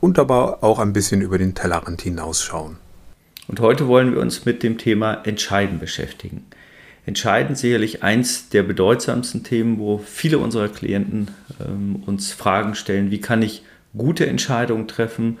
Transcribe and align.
und 0.00 0.18
aber 0.18 0.62
auch 0.62 0.78
ein 0.78 0.92
bisschen 0.92 1.20
über 1.20 1.38
den 1.38 1.54
Tellerrand 1.54 2.02
hinausschauen. 2.02 2.78
Und 3.48 3.60
heute 3.60 3.86
wollen 3.86 4.12
wir 4.12 4.20
uns 4.20 4.44
mit 4.44 4.62
dem 4.62 4.78
Thema 4.78 5.22
Entscheiden 5.24 5.78
beschäftigen. 5.78 6.46
Entscheiden 7.06 7.54
sicherlich 7.54 8.02
eins 8.02 8.48
der 8.48 8.64
bedeutsamsten 8.64 9.44
Themen, 9.44 9.78
wo 9.78 9.98
viele 9.98 10.38
unserer 10.38 10.68
Klienten 10.68 11.28
ähm, 11.64 12.02
uns 12.04 12.32
Fragen 12.32 12.74
stellen, 12.74 13.12
wie 13.12 13.20
kann 13.20 13.42
ich 13.42 13.62
gute 13.96 14.26
Entscheidungen 14.26 14.88
treffen, 14.88 15.38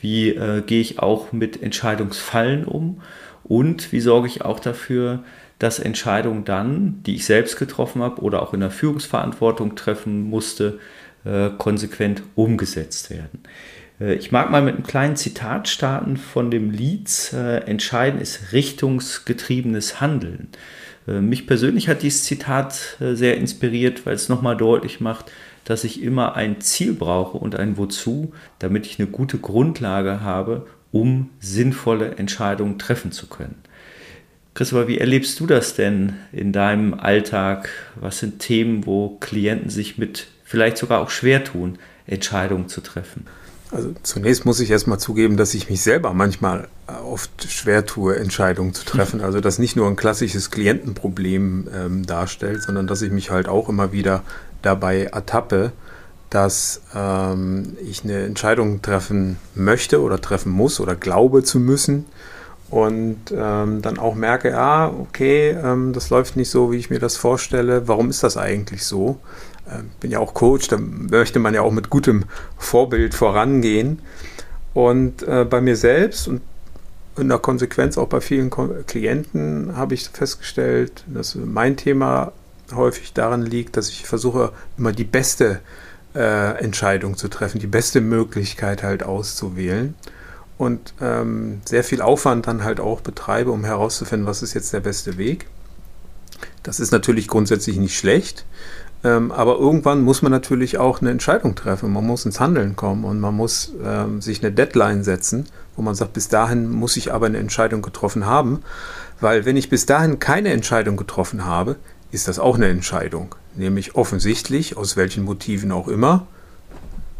wie 0.00 0.30
äh, 0.30 0.60
gehe 0.60 0.80
ich 0.82 0.98
auch 0.98 1.32
mit 1.32 1.62
Entscheidungsfallen 1.62 2.66
um 2.66 3.00
und 3.44 3.92
wie 3.92 4.00
sorge 4.00 4.28
ich 4.28 4.42
auch 4.42 4.60
dafür, 4.60 5.24
dass 5.58 5.78
Entscheidungen 5.78 6.44
dann, 6.44 7.02
die 7.04 7.14
ich 7.14 7.24
selbst 7.24 7.58
getroffen 7.58 8.02
habe 8.02 8.20
oder 8.20 8.42
auch 8.42 8.52
in 8.52 8.60
der 8.60 8.70
Führungsverantwortung 8.70 9.74
treffen 9.74 10.28
musste, 10.28 10.78
äh, 11.24 11.48
konsequent 11.56 12.22
umgesetzt 12.34 13.08
werden. 13.08 13.40
Äh, 14.00 14.14
ich 14.14 14.32
mag 14.32 14.50
mal 14.50 14.62
mit 14.62 14.74
einem 14.74 14.86
kleinen 14.86 15.16
Zitat 15.16 15.68
starten 15.68 16.16
von 16.16 16.50
dem 16.50 16.70
Lied. 16.70 17.32
Äh, 17.32 17.58
Entscheiden 17.64 18.20
ist 18.20 18.52
richtungsgetriebenes 18.52 20.00
Handeln. 20.00 20.48
Äh, 21.06 21.20
mich 21.20 21.46
persönlich 21.46 21.88
hat 21.88 22.02
dieses 22.02 22.24
Zitat 22.24 22.96
sehr 23.00 23.36
inspiriert, 23.36 24.06
weil 24.06 24.14
es 24.14 24.28
nochmal 24.28 24.56
deutlich 24.56 25.00
macht, 25.00 25.30
dass 25.64 25.84
ich 25.84 26.02
immer 26.02 26.36
ein 26.36 26.60
Ziel 26.60 26.92
brauche 26.92 27.38
und 27.38 27.56
ein 27.56 27.76
Wozu, 27.76 28.32
damit 28.58 28.86
ich 28.86 28.98
eine 29.00 29.08
gute 29.08 29.38
Grundlage 29.38 30.20
habe, 30.20 30.66
um 30.92 31.30
sinnvolle 31.40 32.16
Entscheidungen 32.16 32.78
treffen 32.78 33.10
zu 33.10 33.26
können. 33.26 33.56
Christopher, 34.54 34.88
wie 34.88 34.98
erlebst 34.98 35.38
du 35.40 35.46
das 35.46 35.74
denn 35.74 36.14
in 36.32 36.52
deinem 36.52 36.94
Alltag? 36.94 37.68
Was 37.96 38.20
sind 38.20 38.38
Themen, 38.38 38.86
wo 38.86 39.18
Klienten 39.20 39.68
sich 39.68 39.98
mit 39.98 40.28
vielleicht 40.44 40.78
sogar 40.78 41.00
auch 41.00 41.10
schwer 41.10 41.44
tun, 41.44 41.78
Entscheidungen 42.06 42.68
zu 42.68 42.80
treffen? 42.80 43.26
Also 43.72 43.92
zunächst 44.02 44.44
muss 44.44 44.60
ich 44.60 44.70
erstmal 44.70 44.98
zugeben, 44.98 45.36
dass 45.36 45.52
ich 45.54 45.68
mich 45.68 45.82
selber 45.82 46.12
manchmal 46.14 46.68
äh, 46.86 46.92
oft 46.92 47.50
schwer 47.50 47.84
tue, 47.84 48.16
Entscheidungen 48.16 48.74
zu 48.74 48.84
treffen. 48.84 49.20
Also 49.26 49.40
das 49.40 49.58
nicht 49.58 49.76
nur 49.76 49.88
ein 49.88 49.96
klassisches 49.96 50.50
Klientenproblem 50.50 51.68
ähm, 51.74 52.06
darstellt, 52.06 52.62
sondern 52.62 52.86
dass 52.86 53.02
ich 53.02 53.10
mich 53.10 53.30
halt 53.30 53.48
auch 53.48 53.68
immer 53.68 53.92
wieder 53.92 54.22
dabei 54.62 55.04
ertappe, 55.04 55.72
dass 56.30 56.82
ähm, 56.94 57.76
ich 57.82 58.04
eine 58.04 58.24
Entscheidung 58.24 58.82
treffen 58.82 59.38
möchte 59.54 60.00
oder 60.00 60.20
treffen 60.20 60.52
muss 60.52 60.80
oder 60.80 60.94
glaube 60.94 61.42
zu 61.42 61.58
müssen 61.58 62.04
und 62.70 63.32
ähm, 63.32 63.80
dann 63.82 63.98
auch 63.98 64.14
merke, 64.14 64.58
ah, 64.58 64.88
okay, 64.88 65.50
ähm, 65.50 65.92
das 65.92 66.10
läuft 66.10 66.36
nicht 66.36 66.50
so, 66.50 66.72
wie 66.72 66.76
ich 66.76 66.90
mir 66.90 66.98
das 66.98 67.16
vorstelle. 67.16 67.86
Warum 67.86 68.10
ist 68.10 68.22
das 68.22 68.36
eigentlich 68.36 68.84
so? 68.84 69.18
Äh, 69.66 69.82
bin 70.00 70.10
ja 70.10 70.18
auch 70.18 70.34
Coach, 70.34 70.68
da 70.68 70.78
möchte 70.78 71.38
man 71.38 71.54
ja 71.54 71.62
auch 71.62 71.72
mit 71.72 71.90
gutem 71.90 72.24
Vorbild 72.56 73.14
vorangehen. 73.14 74.00
Und 74.74 75.22
äh, 75.22 75.44
bei 75.44 75.60
mir 75.60 75.76
selbst 75.76 76.28
und 76.28 76.42
in 77.16 77.28
der 77.28 77.38
Konsequenz 77.38 77.96
auch 77.96 78.08
bei 78.08 78.20
vielen 78.20 78.50
Klienten 78.50 79.76
habe 79.76 79.94
ich 79.94 80.08
festgestellt, 80.10 81.04
dass 81.06 81.34
mein 81.34 81.76
Thema 81.76 82.32
häufig 82.74 83.12
daran 83.12 83.42
liegt, 83.42 83.76
dass 83.76 83.88
ich 83.88 84.06
versuche, 84.06 84.52
immer 84.76 84.92
die 84.92 85.04
beste 85.04 85.60
äh, 86.14 86.58
Entscheidung 86.58 87.16
zu 87.16 87.28
treffen, 87.28 87.58
die 87.58 87.66
beste 87.66 88.00
Möglichkeit 88.00 88.82
halt 88.82 89.02
auszuwählen 89.02 89.94
und 90.58 90.94
ähm, 91.00 91.60
sehr 91.64 91.84
viel 91.84 92.00
Aufwand 92.00 92.46
dann 92.46 92.64
halt 92.64 92.80
auch 92.80 93.00
betreibe, 93.00 93.50
um 93.50 93.64
herauszufinden, 93.64 94.26
was 94.26 94.42
ist 94.42 94.54
jetzt 94.54 94.72
der 94.72 94.80
beste 94.80 95.18
Weg. 95.18 95.46
Das 96.62 96.80
ist 96.80 96.90
natürlich 96.90 97.28
grundsätzlich 97.28 97.76
nicht 97.76 97.96
schlecht, 97.96 98.44
ähm, 99.04 99.30
aber 99.30 99.58
irgendwann 99.58 100.02
muss 100.02 100.22
man 100.22 100.32
natürlich 100.32 100.78
auch 100.78 101.00
eine 101.00 101.10
Entscheidung 101.10 101.54
treffen. 101.54 101.92
Man 101.92 102.06
muss 102.06 102.24
ins 102.24 102.40
Handeln 102.40 102.76
kommen 102.76 103.04
und 103.04 103.20
man 103.20 103.34
muss 103.34 103.72
ähm, 103.84 104.20
sich 104.20 104.42
eine 104.42 104.52
Deadline 104.52 105.04
setzen, 105.04 105.46
wo 105.76 105.82
man 105.82 105.94
sagt, 105.94 106.14
bis 106.14 106.28
dahin 106.28 106.70
muss 106.70 106.96
ich 106.96 107.12
aber 107.12 107.26
eine 107.26 107.38
Entscheidung 107.38 107.82
getroffen 107.82 108.26
haben. 108.26 108.62
Weil 109.20 109.44
wenn 109.44 109.56
ich 109.56 109.70
bis 109.70 109.86
dahin 109.86 110.18
keine 110.18 110.50
Entscheidung 110.50 110.96
getroffen 110.96 111.44
habe, 111.44 111.76
ist 112.10 112.28
das 112.28 112.38
auch 112.38 112.56
eine 112.56 112.68
Entscheidung. 112.68 113.34
Nämlich 113.54 113.94
offensichtlich, 113.94 114.76
aus 114.76 114.96
welchen 114.96 115.24
Motiven 115.24 115.72
auch 115.72 115.88
immer, 115.88 116.26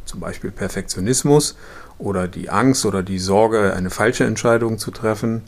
zum 0.05 0.21
Beispiel 0.21 0.51
Perfektionismus 0.51 1.57
oder 1.99 2.29
die 2.29 2.51
Angst 2.51 2.87
oder 2.87 3.03
die 3.03 3.19
Sorge, 3.19 3.75
eine 3.75 3.91
falsche 3.91 4.25
Entscheidung 4.25 4.79
zu 4.79 4.91
treffen 4.91 5.43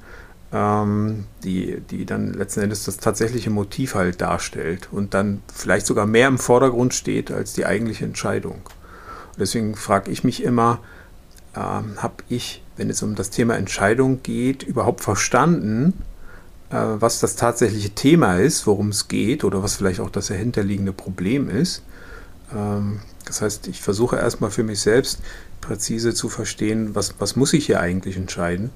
ähm, 0.53 1.26
die, 1.44 1.81
die 1.91 2.06
dann 2.06 2.32
letzten 2.32 2.60
Endes 2.60 2.84
das 2.84 2.97
tatsächliche 2.97 3.50
Motiv 3.50 3.94
halt 3.94 4.20
darstellt 4.20 4.88
und 4.91 5.14
dann 5.14 5.42
vielleicht 5.53 5.86
sogar 5.86 6.06
mehr 6.06 6.28
im 6.28 6.38
Vordergrund 6.38 6.94
steht 6.94 7.31
als 7.31 7.53
die 7.53 7.66
eigentliche 7.66 8.04
Entscheidung. 8.04 8.54
Und 8.54 9.41
deswegen 9.41 9.75
frage 9.75 10.10
ich 10.10 10.25
mich 10.25 10.42
immer, 10.42 10.81
ähm, 11.54 12.03
habe 12.03 12.25
ich, 12.28 12.62
wenn 12.76 12.88
es 12.88 13.03
um 13.03 13.14
das 13.14 13.31
Thema 13.31 13.56
Entscheidung 13.56 14.22
geht, 14.22 14.62
überhaupt 14.62 15.03
verstanden, 15.03 15.92
äh, 16.70 16.76
was 16.76 17.20
das 17.20 17.36
tatsächliche 17.36 17.91
Thema 17.91 18.38
ist, 18.38 18.66
worum 18.66 18.88
es 18.88 19.09
geht 19.09 19.44
oder 19.44 19.62
was 19.62 19.76
vielleicht 19.76 20.00
auch 20.00 20.10
das 20.10 20.28
dahinterliegende 20.28 20.94
Problem 20.94 21.50
ist. 21.50 21.82
Ähm, 22.54 23.00
das 23.26 23.42
heißt, 23.42 23.69
ich 23.69 23.82
versuche 23.82 24.16
erstmal 24.16 24.50
für 24.50 24.62
mich 24.62 24.80
selbst 24.80 25.20
präzise 25.60 26.15
zu 26.15 26.30
verstehen, 26.30 26.94
was, 26.94 27.16
was 27.19 27.36
muss 27.36 27.53
ich 27.53 27.66
hier 27.66 27.80
eigentlich 27.80 28.16
entscheiden 28.16 28.70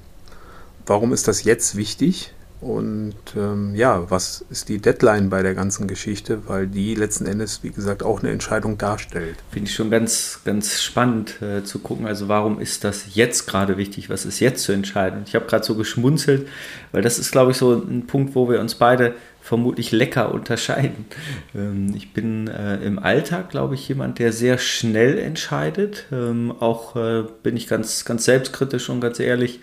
warum 0.87 1.13
ist 1.13 1.29
das 1.29 1.45
jetzt 1.45 1.77
wichtig? 1.77 2.33
Und 2.63 3.17
ähm, 3.37 3.75
ja, 3.75 4.09
was 4.09 4.45
ist 4.49 4.69
die 4.69 4.79
Deadline 4.79 5.31
bei 5.31 5.43
der 5.43 5.55
ganzen 5.55 5.89
Geschichte? 5.89 6.47
Weil 6.47 6.69
die 6.69 6.95
letzten 6.95 7.27
Endes, 7.27 7.65
wie 7.65 7.71
gesagt, 7.71 8.05
auch 8.05 8.21
eine 8.21 8.31
Entscheidung 8.31 8.79
darstellt. 8.79 9.35
Finde 9.51 9.69
ich 9.69 9.75
schon 9.75 9.91
ganz, 9.91 10.43
ganz 10.45 10.81
spannend 10.81 11.43
äh, 11.43 11.65
zu 11.65 11.81
gucken. 11.81 12.07
Also 12.07 12.29
warum 12.29 12.61
ist 12.61 12.85
das 12.85 13.17
jetzt 13.17 13.49
gerade 13.49 13.79
wichtig? 13.79 14.11
Was 14.11 14.25
ist 14.25 14.39
jetzt 14.39 14.63
zu 14.63 14.71
entscheiden? 14.71 15.25
Ich 15.27 15.35
habe 15.35 15.47
gerade 15.47 15.65
so 15.65 15.75
geschmunzelt, 15.75 16.47
weil 16.93 17.03
das 17.03 17.19
ist, 17.19 17.33
glaube 17.33 17.51
ich, 17.51 17.57
so 17.57 17.73
ein 17.73 18.07
Punkt, 18.07 18.37
wo 18.37 18.49
wir 18.49 18.61
uns 18.61 18.77
beide 18.77 19.17
vermutlich 19.41 19.91
lecker 19.91 20.33
unterscheiden. 20.33 21.07
Ähm, 21.55 21.93
ich 21.95 22.15
bin 22.15 22.49
äh, 22.49 22.77
im 22.77 22.99
Alltag, 22.99 23.51
glaube 23.51 23.75
ich, 23.75 23.87
jemand, 23.89 24.19
der 24.19 24.33
sehr 24.33 24.57
schnell 24.57 25.19
entscheidet. 25.19 26.07
Ähm, 26.11 26.55
auch 26.61 26.97
äh, 26.97 27.25
bin 27.43 27.57
ich 27.57 27.67
ganz, 27.67 28.07
ganz 28.07 28.25
selbstkritisch 28.25 28.89
und 28.89 29.01
ganz 29.01 29.21
ehrlich 29.21 29.61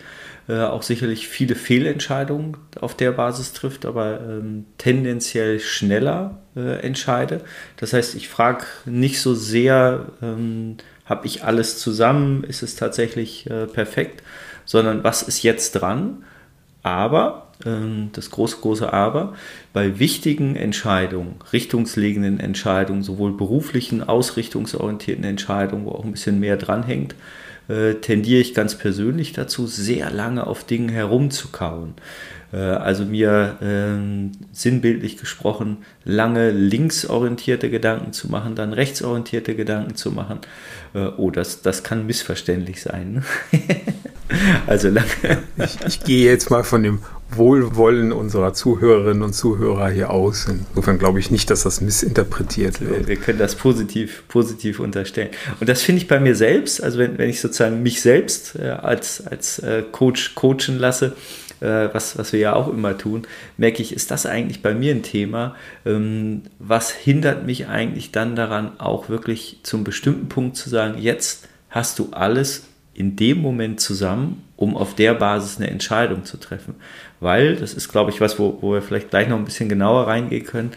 äh, 0.50 0.64
auch 0.64 0.82
sicherlich 0.82 1.28
viele 1.28 1.54
Fehlentscheidungen 1.54 2.56
auf 2.80 2.96
der 2.96 3.12
Basis 3.12 3.52
trifft, 3.52 3.86
aber 3.86 4.20
ähm, 4.20 4.64
tendenziell 4.78 5.60
schneller 5.60 6.38
äh, 6.56 6.80
entscheide. 6.80 7.42
Das 7.76 7.92
heißt, 7.92 8.16
ich 8.16 8.28
frage 8.28 8.64
nicht 8.84 9.20
so 9.20 9.34
sehr, 9.34 10.06
ähm, 10.20 10.78
habe 11.04 11.26
ich 11.26 11.44
alles 11.44 11.78
zusammen, 11.78 12.42
ist 12.42 12.62
es 12.62 12.74
tatsächlich 12.74 13.48
äh, 13.48 13.66
perfekt, 13.66 14.24
sondern 14.64 15.04
was 15.04 15.22
ist 15.22 15.44
jetzt 15.44 15.72
dran? 15.72 16.24
Aber, 16.82 17.52
ähm, 17.64 18.10
das 18.12 18.32
große, 18.32 18.56
große 18.56 18.92
Aber, 18.92 19.34
bei 19.72 20.00
wichtigen 20.00 20.56
Entscheidungen, 20.56 21.36
richtungslegenden 21.52 22.40
Entscheidungen, 22.40 23.04
sowohl 23.04 23.36
beruflichen, 23.36 24.02
ausrichtungsorientierten 24.02 25.24
Entscheidungen, 25.24 25.84
wo 25.84 25.90
auch 25.90 26.04
ein 26.04 26.12
bisschen 26.12 26.40
mehr 26.40 26.56
dranhängt, 26.56 27.14
äh, 27.70 27.94
tendiere 27.94 28.40
ich 28.40 28.52
ganz 28.52 28.74
persönlich 28.74 29.32
dazu, 29.32 29.66
sehr 29.66 30.10
lange 30.10 30.46
auf 30.46 30.64
Dingen 30.64 30.88
herumzukauen. 30.88 31.94
Äh, 32.52 32.56
also 32.56 33.04
mir 33.04 33.58
äh, 33.60 34.34
sinnbildlich 34.52 35.16
gesprochen, 35.16 35.78
lange 36.04 36.50
linksorientierte 36.50 37.70
Gedanken 37.70 38.12
zu 38.12 38.28
machen, 38.28 38.56
dann 38.56 38.72
rechtsorientierte 38.72 39.54
Gedanken 39.54 39.94
zu 39.94 40.10
machen. 40.10 40.40
Äh, 40.94 41.06
oh, 41.16 41.30
das, 41.30 41.62
das 41.62 41.82
kann 41.82 42.06
missverständlich 42.06 42.82
sein. 42.82 43.12
Ne? 43.12 43.22
also 44.66 44.88
lange. 44.88 45.06
Ich, 45.58 45.78
ich 45.86 46.04
gehe 46.04 46.30
jetzt 46.30 46.50
mal 46.50 46.64
von 46.64 46.82
dem 46.82 47.00
Wohlwollen 47.32 48.12
unserer 48.12 48.52
Zuhörerinnen 48.52 49.22
und 49.22 49.32
Zuhörer 49.32 49.88
hier 49.90 50.10
aus. 50.10 50.46
Insofern 50.46 50.98
glaube 50.98 51.20
ich 51.20 51.30
nicht, 51.30 51.50
dass 51.50 51.62
das 51.62 51.80
missinterpretiert 51.80 52.80
wird. 52.80 53.06
Wir 53.06 53.16
können 53.16 53.38
das 53.38 53.54
positiv, 53.54 54.24
positiv 54.28 54.80
unterstellen. 54.80 55.30
Und 55.60 55.68
das 55.68 55.82
finde 55.82 56.02
ich 56.02 56.08
bei 56.08 56.20
mir 56.20 56.34
selbst, 56.34 56.82
also 56.82 56.98
wenn, 56.98 57.18
wenn 57.18 57.30
ich 57.30 57.40
sozusagen 57.40 57.82
mich 57.82 58.00
selbst 58.00 58.56
äh, 58.56 58.68
als, 58.70 59.26
als 59.26 59.58
äh, 59.60 59.82
Coach 59.90 60.34
coachen 60.34 60.78
lasse, 60.78 61.14
äh, 61.60 61.88
was, 61.92 62.18
was 62.18 62.32
wir 62.32 62.40
ja 62.40 62.54
auch 62.54 62.68
immer 62.68 62.96
tun, 62.96 63.26
merke 63.56 63.82
ich, 63.82 63.92
ist 63.92 64.10
das 64.10 64.26
eigentlich 64.26 64.62
bei 64.62 64.74
mir 64.74 64.94
ein 64.94 65.02
Thema? 65.02 65.54
Ähm, 65.84 66.42
was 66.58 66.90
hindert 66.90 67.46
mich 67.46 67.68
eigentlich 67.68 68.12
dann 68.12 68.34
daran, 68.34 68.72
auch 68.78 69.08
wirklich 69.08 69.60
zum 69.62 69.84
bestimmten 69.84 70.28
Punkt 70.28 70.56
zu 70.56 70.68
sagen, 70.68 70.98
jetzt 70.98 71.48
hast 71.68 71.98
du 71.98 72.08
alles 72.12 72.64
in 72.94 73.16
dem 73.16 73.40
Moment 73.40 73.80
zusammen, 73.80 74.42
um 74.60 74.76
auf 74.76 74.94
der 74.94 75.14
Basis 75.14 75.56
eine 75.56 75.70
Entscheidung 75.70 76.24
zu 76.26 76.36
treffen. 76.36 76.74
Weil, 77.18 77.56
das 77.56 77.72
ist, 77.72 77.88
glaube 77.88 78.10
ich, 78.10 78.20
was, 78.20 78.38
wo, 78.38 78.58
wo 78.60 78.74
wir 78.74 78.82
vielleicht 78.82 79.08
gleich 79.08 79.26
noch 79.26 79.38
ein 79.38 79.46
bisschen 79.46 79.70
genauer 79.70 80.06
reingehen 80.06 80.44
können, 80.44 80.72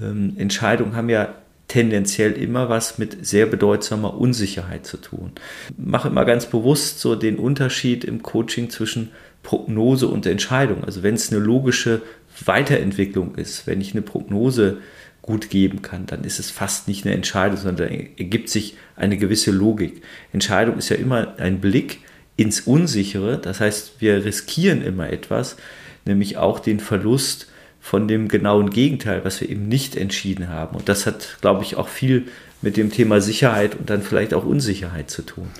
ähm, 0.00 0.34
Entscheidungen 0.36 0.94
haben 0.94 1.08
ja 1.08 1.34
tendenziell 1.66 2.32
immer 2.32 2.68
was 2.68 2.98
mit 2.98 3.26
sehr 3.26 3.46
bedeutsamer 3.46 4.14
Unsicherheit 4.18 4.84
zu 4.84 4.98
tun. 4.98 5.32
Ich 5.70 5.74
mache 5.78 6.08
immer 6.08 6.26
ganz 6.26 6.44
bewusst 6.44 7.00
so 7.00 7.16
den 7.16 7.36
Unterschied 7.36 8.04
im 8.04 8.22
Coaching 8.22 8.68
zwischen 8.68 9.10
Prognose 9.42 10.06
und 10.06 10.26
Entscheidung. 10.26 10.84
Also 10.84 11.02
wenn 11.02 11.14
es 11.14 11.32
eine 11.32 11.40
logische 11.40 12.02
Weiterentwicklung 12.44 13.36
ist, 13.36 13.66
wenn 13.66 13.80
ich 13.80 13.92
eine 13.92 14.02
Prognose 14.02 14.78
gut 15.22 15.48
geben 15.48 15.80
kann, 15.80 16.04
dann 16.04 16.24
ist 16.24 16.38
es 16.38 16.50
fast 16.50 16.88
nicht 16.88 17.06
eine 17.06 17.14
Entscheidung, 17.14 17.56
sondern 17.56 17.88
da 17.88 17.94
ergibt 17.94 18.50
sich 18.50 18.76
eine 18.96 19.16
gewisse 19.16 19.50
Logik. 19.50 20.02
Entscheidung 20.34 20.76
ist 20.76 20.90
ja 20.90 20.96
immer 20.96 21.38
ein 21.38 21.60
Blick 21.60 22.00
ins 22.36 22.60
Unsichere, 22.60 23.38
das 23.38 23.60
heißt, 23.60 24.00
wir 24.00 24.24
riskieren 24.24 24.82
immer 24.82 25.10
etwas, 25.10 25.56
nämlich 26.04 26.36
auch 26.36 26.58
den 26.58 26.80
Verlust 26.80 27.48
von 27.80 28.08
dem 28.08 28.28
genauen 28.28 28.70
Gegenteil, 28.70 29.24
was 29.24 29.40
wir 29.40 29.50
eben 29.50 29.68
nicht 29.68 29.94
entschieden 29.94 30.48
haben. 30.48 30.76
Und 30.76 30.88
das 30.88 31.06
hat, 31.06 31.36
glaube 31.40 31.62
ich, 31.62 31.76
auch 31.76 31.88
viel 31.88 32.28
mit 32.62 32.76
dem 32.76 32.90
Thema 32.90 33.20
Sicherheit 33.20 33.74
und 33.74 33.90
dann 33.90 34.02
vielleicht 34.02 34.32
auch 34.32 34.44
Unsicherheit 34.44 35.10
zu 35.10 35.22
tun. 35.22 35.50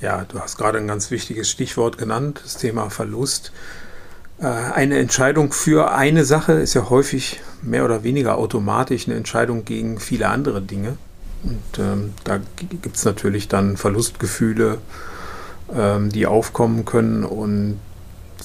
Ja, 0.00 0.24
du 0.24 0.38
hast 0.38 0.56
gerade 0.56 0.78
ein 0.78 0.86
ganz 0.86 1.10
wichtiges 1.10 1.50
Stichwort 1.50 1.98
genannt, 1.98 2.40
das 2.42 2.56
Thema 2.56 2.88
Verlust. 2.88 3.52
Äh, 4.40 4.46
eine 4.46 4.98
Entscheidung 4.98 5.52
für 5.52 5.92
eine 5.92 6.24
Sache 6.24 6.52
ist 6.52 6.74
ja 6.74 6.88
häufig 6.88 7.40
mehr 7.62 7.84
oder 7.84 8.04
weniger 8.04 8.38
automatisch 8.38 9.06
eine 9.06 9.16
Entscheidung 9.16 9.64
gegen 9.64 10.00
viele 10.00 10.28
andere 10.28 10.62
Dinge. 10.62 10.96
Und 11.42 11.78
ähm, 11.78 12.14
da 12.24 12.38
gibt 12.58 12.96
es 12.96 13.04
natürlich 13.04 13.48
dann 13.48 13.76
Verlustgefühle, 13.76 14.78
ähm, 15.74 16.10
die 16.10 16.26
aufkommen 16.26 16.84
können. 16.84 17.24
Und 17.24 17.78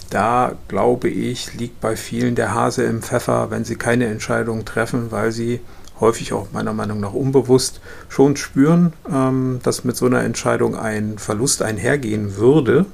da 0.09 0.53
glaube 0.67 1.09
ich, 1.09 1.53
liegt 1.53 1.81
bei 1.81 1.95
vielen 1.95 2.35
der 2.35 2.53
Hase 2.53 2.83
im 2.83 3.01
Pfeffer, 3.01 3.51
wenn 3.51 3.65
sie 3.65 3.75
keine 3.75 4.07
Entscheidung 4.07 4.65
treffen, 4.65 5.11
weil 5.11 5.31
sie 5.31 5.59
häufig 5.99 6.33
auch 6.33 6.47
meiner 6.53 6.73
Meinung 6.73 6.99
nach 6.99 7.13
unbewusst 7.13 7.81
schon 8.09 8.35
spüren, 8.35 8.93
ähm, 9.11 9.59
dass 9.63 9.83
mit 9.83 9.97
so 9.97 10.05
einer 10.05 10.23
Entscheidung 10.23 10.75
ein 10.75 11.17
Verlust 11.17 11.61
einhergehen 11.61 12.37
würde. 12.37 12.85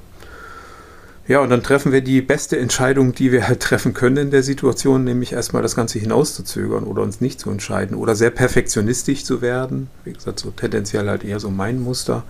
Ja, 1.26 1.40
und 1.40 1.48
dann 1.48 1.62
treffen 1.62 1.90
wir 1.90 2.02
die 2.02 2.20
beste 2.20 2.58
Entscheidung, 2.58 3.14
die 3.14 3.32
wir 3.32 3.48
halt 3.48 3.60
treffen 3.60 3.94
können 3.94 4.18
in 4.18 4.30
der 4.30 4.42
Situation, 4.42 5.04
nämlich 5.04 5.32
erstmal 5.32 5.62
das 5.62 5.74
Ganze 5.74 5.98
hinauszuzögern 5.98 6.84
oder 6.84 7.02
uns 7.02 7.22
nicht 7.22 7.40
zu 7.40 7.50
entscheiden 7.50 7.96
oder 7.96 8.14
sehr 8.14 8.30
perfektionistisch 8.30 9.24
zu 9.24 9.40
werden. 9.40 9.88
Wie 10.04 10.12
gesagt, 10.12 10.40
so 10.40 10.50
tendenziell 10.50 11.08
halt 11.08 11.24
eher 11.24 11.40
so 11.40 11.50
mein 11.50 11.80
Muster. 11.80 12.24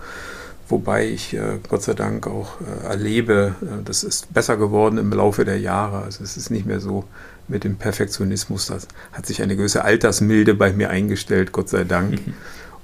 Wobei 0.67 1.07
ich 1.07 1.33
äh, 1.35 1.59
Gott 1.69 1.83
sei 1.83 1.93
Dank 1.93 2.25
auch 2.25 2.59
äh, 2.59 2.87
erlebe, 2.87 3.55
äh, 3.61 3.83
das 3.83 4.03
ist 4.03 4.33
besser 4.33 4.57
geworden 4.57 4.97
im 4.97 5.11
Laufe 5.11 5.45
der 5.45 5.59
Jahre. 5.59 5.99
Also 5.99 6.23
es 6.23 6.37
ist 6.37 6.49
nicht 6.49 6.65
mehr 6.65 6.79
so 6.79 7.03
mit 7.47 7.63
dem 7.63 7.77
Perfektionismus. 7.77 8.67
Das 8.67 8.87
hat 9.13 9.27
sich 9.27 9.43
eine 9.43 9.55
gewisse 9.55 9.83
Altersmilde 9.83 10.55
bei 10.55 10.73
mir 10.73 10.89
eingestellt, 10.89 11.51
Gott 11.51 11.69
sei 11.69 11.83
Dank. 11.83 12.25
Mhm. 12.25 12.33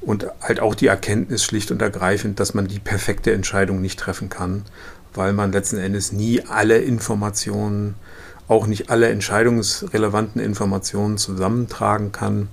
Und 0.02 0.28
halt 0.42 0.60
auch 0.60 0.76
die 0.76 0.88
Erkenntnis 0.88 1.44
schlicht 1.44 1.72
und 1.72 1.82
ergreifend, 1.82 2.40
dass 2.40 2.54
man 2.54 2.68
die 2.68 2.80
perfekte 2.80 3.34
Entscheidung 3.34 3.82
nicht 3.82 4.00
treffen 4.00 4.30
kann, 4.30 4.64
weil 5.14 5.34
man 5.34 5.52
letzten 5.52 5.78
Endes 5.78 6.12
nie 6.12 6.42
alle 6.42 6.80
Informationen, 6.80 7.96
auch 8.48 8.68
nicht 8.68 8.90
alle 8.90 9.10
entscheidungsrelevanten 9.10 10.42
Informationen 10.42 11.18
zusammentragen 11.18 12.12
kann. 12.12 12.48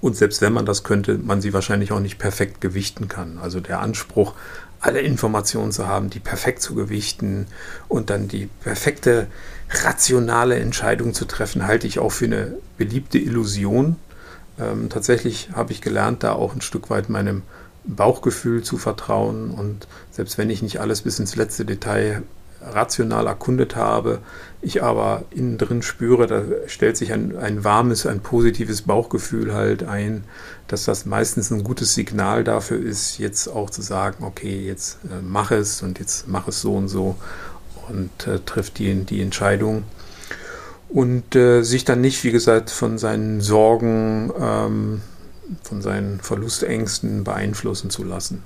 Und 0.00 0.16
selbst 0.16 0.40
wenn 0.40 0.52
man 0.52 0.66
das 0.66 0.82
könnte, 0.82 1.18
man 1.18 1.40
sie 1.40 1.52
wahrscheinlich 1.52 1.92
auch 1.92 2.00
nicht 2.00 2.18
perfekt 2.18 2.60
gewichten 2.60 3.08
kann. 3.08 3.38
Also 3.38 3.60
der 3.60 3.80
Anspruch, 3.80 4.34
alle 4.80 5.00
Informationen 5.00 5.72
zu 5.72 5.86
haben, 5.86 6.08
die 6.08 6.20
perfekt 6.20 6.62
zu 6.62 6.74
gewichten 6.74 7.46
und 7.88 8.08
dann 8.08 8.28
die 8.28 8.48
perfekte 8.62 9.26
rationale 9.68 10.58
Entscheidung 10.58 11.12
zu 11.12 11.26
treffen, 11.26 11.66
halte 11.66 11.86
ich 11.86 11.98
auch 11.98 12.12
für 12.12 12.24
eine 12.24 12.54
beliebte 12.78 13.18
Illusion. 13.18 13.96
Ähm, 14.58 14.88
tatsächlich 14.88 15.50
habe 15.52 15.72
ich 15.72 15.82
gelernt, 15.82 16.22
da 16.22 16.32
auch 16.32 16.54
ein 16.54 16.62
Stück 16.62 16.88
weit 16.88 17.10
meinem 17.10 17.42
Bauchgefühl 17.84 18.62
zu 18.62 18.78
vertrauen. 18.78 19.50
Und 19.50 19.86
selbst 20.10 20.38
wenn 20.38 20.48
ich 20.48 20.62
nicht 20.62 20.80
alles 20.80 21.02
bis 21.02 21.18
ins 21.18 21.36
letzte 21.36 21.66
Detail 21.66 22.22
rational 22.62 23.26
erkundet 23.26 23.76
habe, 23.76 24.18
ich 24.62 24.82
aber 24.82 25.24
innen 25.30 25.58
drin 25.58 25.82
spüre, 25.82 26.26
da 26.26 26.42
stellt 26.66 26.96
sich 26.96 27.12
ein, 27.12 27.36
ein 27.36 27.64
warmes, 27.64 28.06
ein 28.06 28.20
positives 28.20 28.82
Bauchgefühl 28.82 29.54
halt 29.54 29.82
ein, 29.82 30.24
dass 30.68 30.84
das 30.84 31.06
meistens 31.06 31.50
ein 31.50 31.64
gutes 31.64 31.94
Signal 31.94 32.44
dafür 32.44 32.78
ist, 32.78 33.18
jetzt 33.18 33.48
auch 33.48 33.70
zu 33.70 33.82
sagen, 33.82 34.24
okay, 34.24 34.64
jetzt 34.66 34.98
äh, 35.04 35.22
mach 35.22 35.50
es 35.50 35.82
und 35.82 35.98
jetzt 35.98 36.28
mach 36.28 36.48
es 36.48 36.60
so 36.60 36.74
und 36.74 36.88
so 36.88 37.16
und 37.88 38.26
äh, 38.26 38.38
trifft 38.44 38.78
die, 38.78 38.94
die 39.04 39.22
Entscheidung. 39.22 39.84
Und 40.88 41.36
äh, 41.36 41.62
sich 41.62 41.84
dann 41.84 42.00
nicht, 42.00 42.24
wie 42.24 42.32
gesagt, 42.32 42.68
von 42.68 42.98
seinen 42.98 43.40
Sorgen 43.40 44.32
ähm, 44.38 45.02
von 45.62 45.82
seinen 45.82 46.20
Verlustängsten 46.20 47.24
beeinflussen 47.24 47.90
zu 47.90 48.04
lassen. 48.04 48.42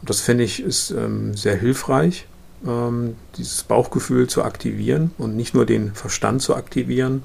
Und 0.00 0.10
das 0.10 0.20
finde 0.20 0.44
ich 0.44 0.62
ist 0.62 0.90
ähm, 0.90 1.34
sehr 1.36 1.56
hilfreich, 1.56 2.26
ähm, 2.66 3.16
dieses 3.36 3.62
Bauchgefühl 3.64 4.28
zu 4.28 4.42
aktivieren 4.42 5.12
und 5.18 5.36
nicht 5.36 5.54
nur 5.54 5.66
den 5.66 5.94
Verstand 5.94 6.42
zu 6.42 6.54
aktivieren, 6.54 7.22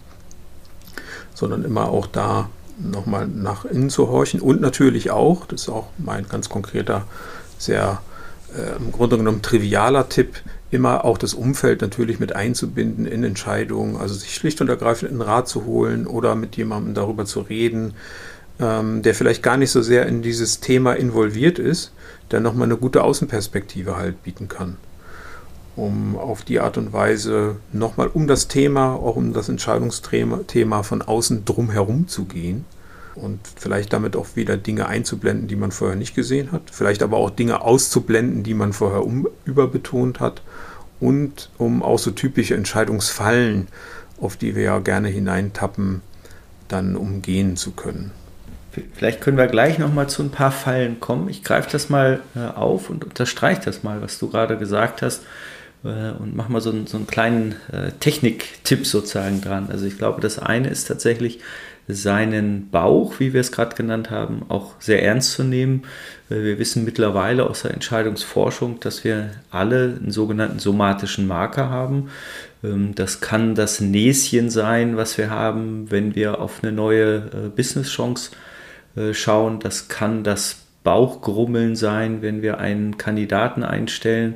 sondern 1.34 1.64
immer 1.64 1.90
auch 1.90 2.08
da 2.08 2.50
nochmal 2.78 3.28
nach 3.28 3.66
innen 3.66 3.90
zu 3.90 4.10
horchen 4.10 4.40
und 4.40 4.62
natürlich 4.62 5.12
auch, 5.12 5.46
das 5.46 5.64
ist 5.64 5.70
auch 5.70 5.88
mein 5.98 6.28
ganz 6.28 6.50
konkreter, 6.50 7.06
sehr 7.58 8.02
äh, 8.56 8.78
im 8.78 8.92
Grunde 8.92 9.18
genommen 9.18 9.42
trivialer 9.42 10.10
Tipp, 10.10 10.36
immer 10.72 11.04
auch 11.04 11.18
das 11.18 11.34
Umfeld 11.34 11.82
natürlich 11.82 12.20
mit 12.20 12.36
einzubinden 12.36 13.06
in 13.06 13.24
Entscheidungen, 13.24 13.98
also 13.98 14.14
sich 14.14 14.36
schlicht 14.36 14.62
und 14.62 14.70
ergreifend 14.70 15.12
einen 15.12 15.22
Rat 15.22 15.48
zu 15.48 15.66
holen 15.66 16.08
oder 16.08 16.36
mit 16.36 16.58
jemandem 16.58 16.94
darüber 16.94 17.26
zu 17.26 17.42
reden, 17.42 17.96
ähm, 18.60 19.02
der 19.02 19.16
vielleicht 19.16 19.44
gar 19.44 19.58
nicht 19.58 19.72
so 19.72 19.82
sehr 19.82 20.06
in 20.06 20.22
dieses 20.22 20.60
Thema 20.60 20.94
involviert 20.94 21.60
ist, 21.60 21.92
der 22.32 22.40
nochmal 22.40 22.68
eine 22.68 22.78
gute 22.78 23.04
Außenperspektive 23.04 23.98
halt 23.98 24.24
bieten 24.24 24.48
kann. 24.48 24.78
Um 25.80 26.18
auf 26.18 26.42
die 26.42 26.60
Art 26.60 26.78
und 26.78 26.92
Weise 26.92 27.56
nochmal 27.72 28.08
um 28.08 28.28
das 28.28 28.50
Thema, 28.50 28.96
auch 28.96 29.16
um 29.16 29.32
das 29.32 29.48
Entscheidungsthema 29.48 30.84
von 30.84 31.02
außen 31.02 31.46
drumherum 31.46 32.10
zu 32.10 32.26
gehen 32.26 32.66
und 33.16 33.40
vielleicht 33.56 33.94
damit 33.94 34.18
auch 34.18 34.36
wieder 34.36 34.58
Dinge 34.58 34.88
einzublenden, 34.88 35.48
die 35.48 35.56
man 35.56 35.72
vorher 35.72 35.96
nicht 35.96 36.16
gesehen 36.16 36.52
hat, 36.52 36.64
vielleicht 36.72 37.02
aber 37.02 37.16
auch 37.16 37.30
Dinge 37.30 37.62
auszublenden, 37.62 38.44
die 38.44 38.54
man 38.54 38.74
vorher 38.74 39.06
um, 39.06 39.28
überbetont 39.46 40.20
hat 40.20 40.42
und 41.00 41.50
um 41.58 41.82
auch 41.82 42.00
so 42.00 42.12
typische 42.12 42.56
Entscheidungsfallen, 42.56 43.68
auf 44.20 44.36
die 44.36 44.56
wir 44.56 44.64
ja 44.64 44.80
gerne 44.80 45.08
hineintappen, 45.08 46.02
dann 46.68 46.98
umgehen 46.98 47.56
zu 47.56 47.72
können. 47.72 48.12
Vielleicht 48.94 49.22
können 49.22 49.38
wir 49.38 49.48
gleich 49.48 49.80
noch 49.80 49.94
mal 49.94 50.08
zu 50.08 50.24
ein 50.24 50.30
paar 50.30 50.52
Fallen 50.52 51.00
kommen. 51.00 51.30
Ich 51.30 51.44
greife 51.44 51.70
das 51.72 51.90
mal 51.90 52.20
äh, 52.36 52.40
auf 52.40 52.90
und 52.90 53.04
unterstreiche 53.06 53.62
das 53.64 53.82
mal, 53.82 54.02
was 54.02 54.20
du 54.20 54.30
gerade 54.30 54.58
gesagt 54.58 55.02
hast 55.02 55.22
und 55.84 56.36
mache 56.36 56.52
mal 56.52 56.62
so, 56.62 56.72
einen, 56.72 56.88
so 56.88 56.98
einen 56.98 57.08
kleinen 57.08 57.56
äh, 57.72 57.92
Techniktipp 58.00 58.86
sozusagen 58.86 59.42
dran. 59.42 59.70
Also 59.70 59.86
ich 59.86 59.98
glaube, 59.98 60.20
das 60.22 60.38
eine 60.38 60.68
ist 60.70 60.86
tatsächlich 60.86 61.40
seinen 61.90 62.70
Bauch, 62.70 63.20
wie 63.20 63.34
wir 63.34 63.42
es 63.42 63.52
gerade 63.52 63.76
genannt 63.76 64.12
haben, 64.12 64.44
auch 64.48 64.76
sehr 64.80 65.04
ernst 65.04 65.32
zu 65.32 65.44
nehmen. 65.44 65.84
Äh, 66.30 66.44
wir 66.44 66.60
wissen 66.60 66.86
mittlerweile 66.86 67.50
aus 67.50 67.64
der 67.64 67.74
Entscheidungsforschung, 67.74 68.80
dass 68.80 69.04
wir 69.04 69.32
alle 69.50 69.98
einen 70.00 70.12
sogenannten 70.12 70.60
somatischen 70.60 71.28
Marker 71.28 71.70
haben. 71.70 72.10
Ähm, 72.64 72.94
das 72.94 73.22
kann 73.22 73.56
das 73.56 73.82
Näschen 73.82 74.50
sein, 74.50 74.98
was 74.98 75.18
wir 75.18 75.32
haben, 75.32 75.90
wenn 75.90 76.14
wir 76.16 76.40
auf 76.40 76.60
eine 76.62 76.72
neue 76.72 77.16
äh, 77.16 77.50
Business-Chance 77.56 78.32
äh, 78.96 79.14
schauen. 79.14 79.60
Das 79.60 79.88
kann 79.88 80.24
das 80.24 80.58
Bauchgrummeln 80.84 81.76
sein, 81.76 82.22
wenn 82.22 82.42
wir 82.42 82.60
einen 82.60 82.98
Kandidaten 82.98 83.64
einstellen. 83.64 84.36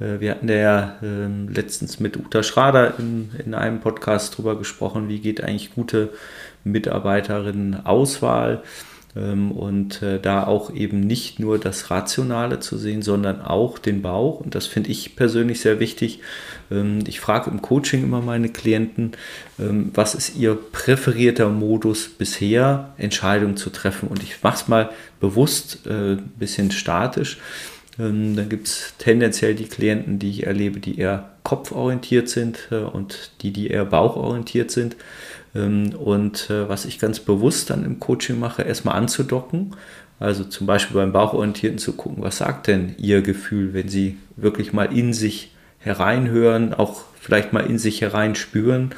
Äh, 0.00 0.20
wir 0.20 0.30
hatten 0.32 0.48
ja 0.48 0.96
ähm, 1.02 1.48
letztens 1.48 2.00
mit 2.00 2.16
Uta 2.16 2.42
Schrader 2.42 2.94
in, 2.98 3.30
in 3.44 3.54
einem 3.54 3.80
Podcast 3.80 4.34
darüber 4.34 4.58
gesprochen, 4.58 5.08
wie 5.08 5.20
geht 5.20 5.42
eigentlich 5.42 5.74
gute 5.74 6.10
Mitarbeiterinnen-Auswahl. 6.64 8.62
Ähm, 9.16 9.52
und 9.52 10.02
äh, 10.02 10.18
da 10.18 10.44
auch 10.44 10.74
eben 10.74 11.00
nicht 11.00 11.38
nur 11.38 11.58
das 11.58 11.90
Rationale 11.90 12.58
zu 12.58 12.76
sehen, 12.76 13.00
sondern 13.00 13.42
auch 13.42 13.78
den 13.78 14.02
Bauch. 14.02 14.40
Und 14.40 14.56
das 14.56 14.66
finde 14.66 14.90
ich 14.90 15.14
persönlich 15.14 15.60
sehr 15.60 15.78
wichtig. 15.78 16.20
Ähm, 16.70 17.04
ich 17.06 17.20
frage 17.20 17.48
im 17.50 17.62
Coaching 17.62 18.02
immer 18.02 18.20
meine 18.20 18.48
Klienten, 18.48 19.12
was 19.56 20.16
ist 20.16 20.34
ihr 20.36 20.58
präferierter 20.72 21.48
Modus 21.48 22.08
bisher, 22.08 22.92
Entscheidungen 22.98 23.56
zu 23.56 23.70
treffen. 23.70 24.08
Und 24.08 24.20
ich 24.24 24.42
mache 24.42 24.56
es 24.56 24.66
mal 24.66 24.90
bewusst 25.20 25.86
ein 25.86 26.18
äh, 26.18 26.22
bisschen 26.36 26.72
statisch. 26.72 27.38
Dann 27.96 28.48
gibt 28.48 28.66
es 28.66 28.94
tendenziell 28.98 29.54
die 29.54 29.66
Klienten, 29.68 30.18
die 30.18 30.30
ich 30.30 30.46
erlebe, 30.46 30.80
die 30.80 30.98
eher 30.98 31.30
kopforientiert 31.44 32.28
sind 32.28 32.68
äh, 32.70 32.76
und 32.76 33.30
die, 33.42 33.52
die 33.52 33.68
eher 33.68 33.84
bauchorientiert 33.84 34.70
sind. 34.70 34.96
Ähm, 35.54 35.94
und 35.94 36.50
äh, 36.50 36.68
was 36.68 36.84
ich 36.86 36.98
ganz 36.98 37.20
bewusst 37.20 37.70
dann 37.70 37.84
im 37.84 38.00
Coaching 38.00 38.40
mache, 38.40 38.62
erstmal 38.62 38.96
anzudocken 38.96 39.76
Also 40.18 40.44
zum 40.44 40.66
Beispiel 40.66 40.96
beim 40.96 41.12
Bauchorientierten 41.12 41.78
zu 41.78 41.92
gucken, 41.92 42.22
was 42.22 42.38
sagt 42.38 42.66
denn 42.66 42.94
Ihr 42.98 43.22
Gefühl, 43.22 43.74
wenn 43.74 43.88
Sie 43.88 44.16
wirklich 44.36 44.72
mal 44.72 44.96
in 44.96 45.12
sich 45.12 45.52
hereinhören, 45.78 46.74
auch 46.74 47.02
vielleicht 47.20 47.52
mal 47.52 47.66
in 47.66 47.78
sich 47.78 48.00
hereinspüren. 48.00 48.90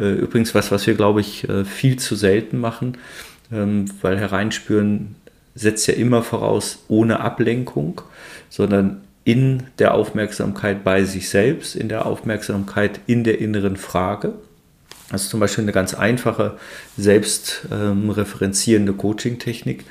Äh, 0.00 0.12
übrigens 0.12 0.54
was, 0.54 0.72
was 0.72 0.86
wir, 0.86 0.94
glaube 0.94 1.20
ich, 1.20 1.48
äh, 1.48 1.64
viel 1.64 1.98
zu 1.98 2.16
selten 2.16 2.58
machen, 2.58 2.98
ähm, 3.52 3.84
weil 4.00 4.18
hereinspüren 4.18 5.14
setzt 5.54 5.86
ja 5.86 5.94
immer 5.94 6.22
voraus 6.22 6.84
ohne 6.88 7.20
Ablenkung, 7.20 8.02
sondern 8.48 9.02
in 9.24 9.64
der 9.78 9.94
Aufmerksamkeit 9.94 10.82
bei 10.84 11.04
sich 11.04 11.28
selbst, 11.28 11.76
in 11.76 11.88
der 11.88 12.06
Aufmerksamkeit 12.06 13.00
in 13.06 13.22
der 13.24 13.38
inneren 13.38 13.76
Frage. 13.76 14.32
Das 15.10 15.22
ist 15.22 15.30
zum 15.30 15.40
Beispiel 15.40 15.64
eine 15.64 15.72
ganz 15.72 15.94
einfache, 15.94 16.56
selbstreferenzierende 16.96 18.92
ähm, 18.92 18.98
Coaching-Technik. 18.98 19.84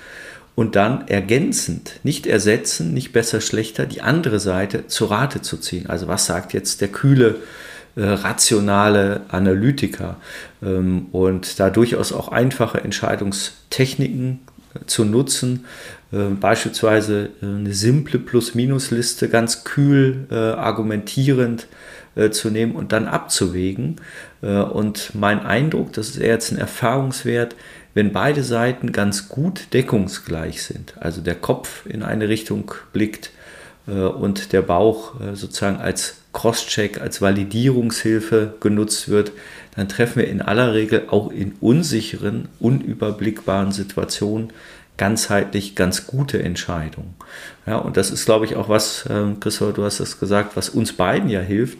Und 0.56 0.76
dann 0.76 1.08
ergänzend, 1.08 2.00
nicht 2.04 2.28
ersetzen, 2.28 2.94
nicht 2.94 3.14
besser, 3.14 3.40
schlechter, 3.40 3.86
die 3.86 4.02
andere 4.02 4.40
Seite 4.40 4.88
zu 4.88 5.06
Rate 5.06 5.42
zu 5.42 5.56
ziehen. 5.58 5.88
Also 5.88 6.08
was 6.08 6.26
sagt 6.26 6.54
jetzt 6.54 6.82
der 6.82 6.90
kühle, 6.90 7.38
äh, 7.96 8.04
rationale 8.04 9.22
Analytiker? 9.30 10.18
Ähm, 10.62 11.08
und 11.12 11.60
da 11.62 11.70
durchaus 11.70 12.12
auch 12.12 12.30
einfache 12.30 12.82
Entscheidungstechniken 12.82 14.40
zu 14.86 15.06
nutzen, 15.06 15.66
äh, 16.12 16.30
beispielsweise 16.30 17.30
äh, 17.42 17.46
eine 17.46 17.74
simple 17.74 18.20
Plus-Minus-Liste 18.20 19.30
ganz 19.30 19.64
kühl 19.64 20.28
äh, 20.32 20.36
argumentierend 20.36 21.68
äh, 22.16 22.30
zu 22.30 22.50
nehmen 22.50 22.76
und 22.76 22.92
dann 22.92 23.08
abzuwägen. 23.08 23.98
Und 24.42 25.16
mein 25.16 25.46
Eindruck, 25.46 25.92
das 25.92 26.12
ist 26.12 26.18
eher 26.18 26.36
jetzt 26.36 26.54
ein 26.54 26.58
Erfahrungswert, 26.58 27.58
wenn 27.94 28.14
beide 28.14 28.42
Seiten 28.42 28.94
ganz 28.94 29.28
gut 29.28 29.74
deckungsgleich 29.74 30.64
sind, 30.64 30.94
also 30.98 31.20
der 31.20 31.36
Kopf 31.36 31.86
in 31.86 32.04
eine 32.04 32.30
Richtung 32.30 32.72
blickt 32.94 33.32
und 33.86 34.54
der 34.54 34.62
Bauch 34.62 35.16
sozusagen 35.34 35.76
als 35.82 36.22
Crosscheck, 36.32 37.02
als 37.02 37.22
Validierungshilfe 37.22 38.54
genutzt 38.62 39.10
wird, 39.10 39.34
dann 39.80 39.88
treffen 39.88 40.20
wir 40.20 40.28
in 40.28 40.42
aller 40.42 40.74
Regel 40.74 41.04
auch 41.10 41.32
in 41.32 41.54
unsicheren, 41.62 42.50
unüberblickbaren 42.60 43.72
Situationen 43.72 44.52
ganzheitlich 44.98 45.76
ganz 45.76 46.06
gute 46.06 46.44
Entscheidung. 46.44 47.14
Ja, 47.66 47.78
und 47.78 47.96
das 47.96 48.12
ist, 48.12 48.26
glaube 48.26 48.44
ich, 48.44 48.58
auch 48.58 48.68
was, 48.68 49.06
äh, 49.06 49.36
Christopher, 49.40 49.72
du 49.72 49.86
hast 49.86 50.02
das 50.02 50.20
gesagt, 50.20 50.58
was 50.58 50.68
uns 50.68 50.92
beiden 50.92 51.30
ja 51.30 51.40
hilft. 51.40 51.80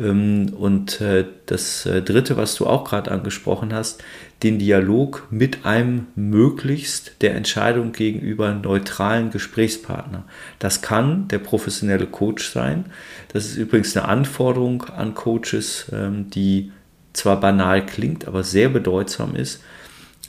Ähm, 0.00 0.54
und 0.58 1.00
äh, 1.00 1.24
das 1.46 1.86
äh, 1.86 2.02
Dritte, 2.02 2.36
was 2.36 2.56
du 2.56 2.66
auch 2.66 2.82
gerade 2.82 3.12
angesprochen 3.12 3.72
hast, 3.72 4.02
den 4.42 4.58
Dialog 4.58 5.28
mit 5.30 5.64
einem 5.64 6.08
möglichst 6.16 7.22
der 7.22 7.36
Entscheidung 7.36 7.92
gegenüber 7.92 8.52
neutralen 8.54 9.30
Gesprächspartner. 9.30 10.24
Das 10.58 10.82
kann 10.82 11.28
der 11.28 11.38
professionelle 11.38 12.06
Coach 12.06 12.50
sein. 12.50 12.86
Das 13.32 13.46
ist 13.46 13.56
übrigens 13.56 13.96
eine 13.96 14.08
Anforderung 14.08 14.82
an 14.86 15.14
Coaches, 15.14 15.86
ähm, 15.92 16.28
die 16.30 16.72
zwar 17.16 17.40
banal 17.40 17.84
klingt, 17.84 18.26
aber 18.26 18.42
sehr 18.42 18.68
bedeutsam 18.68 19.34
ist 19.34 19.62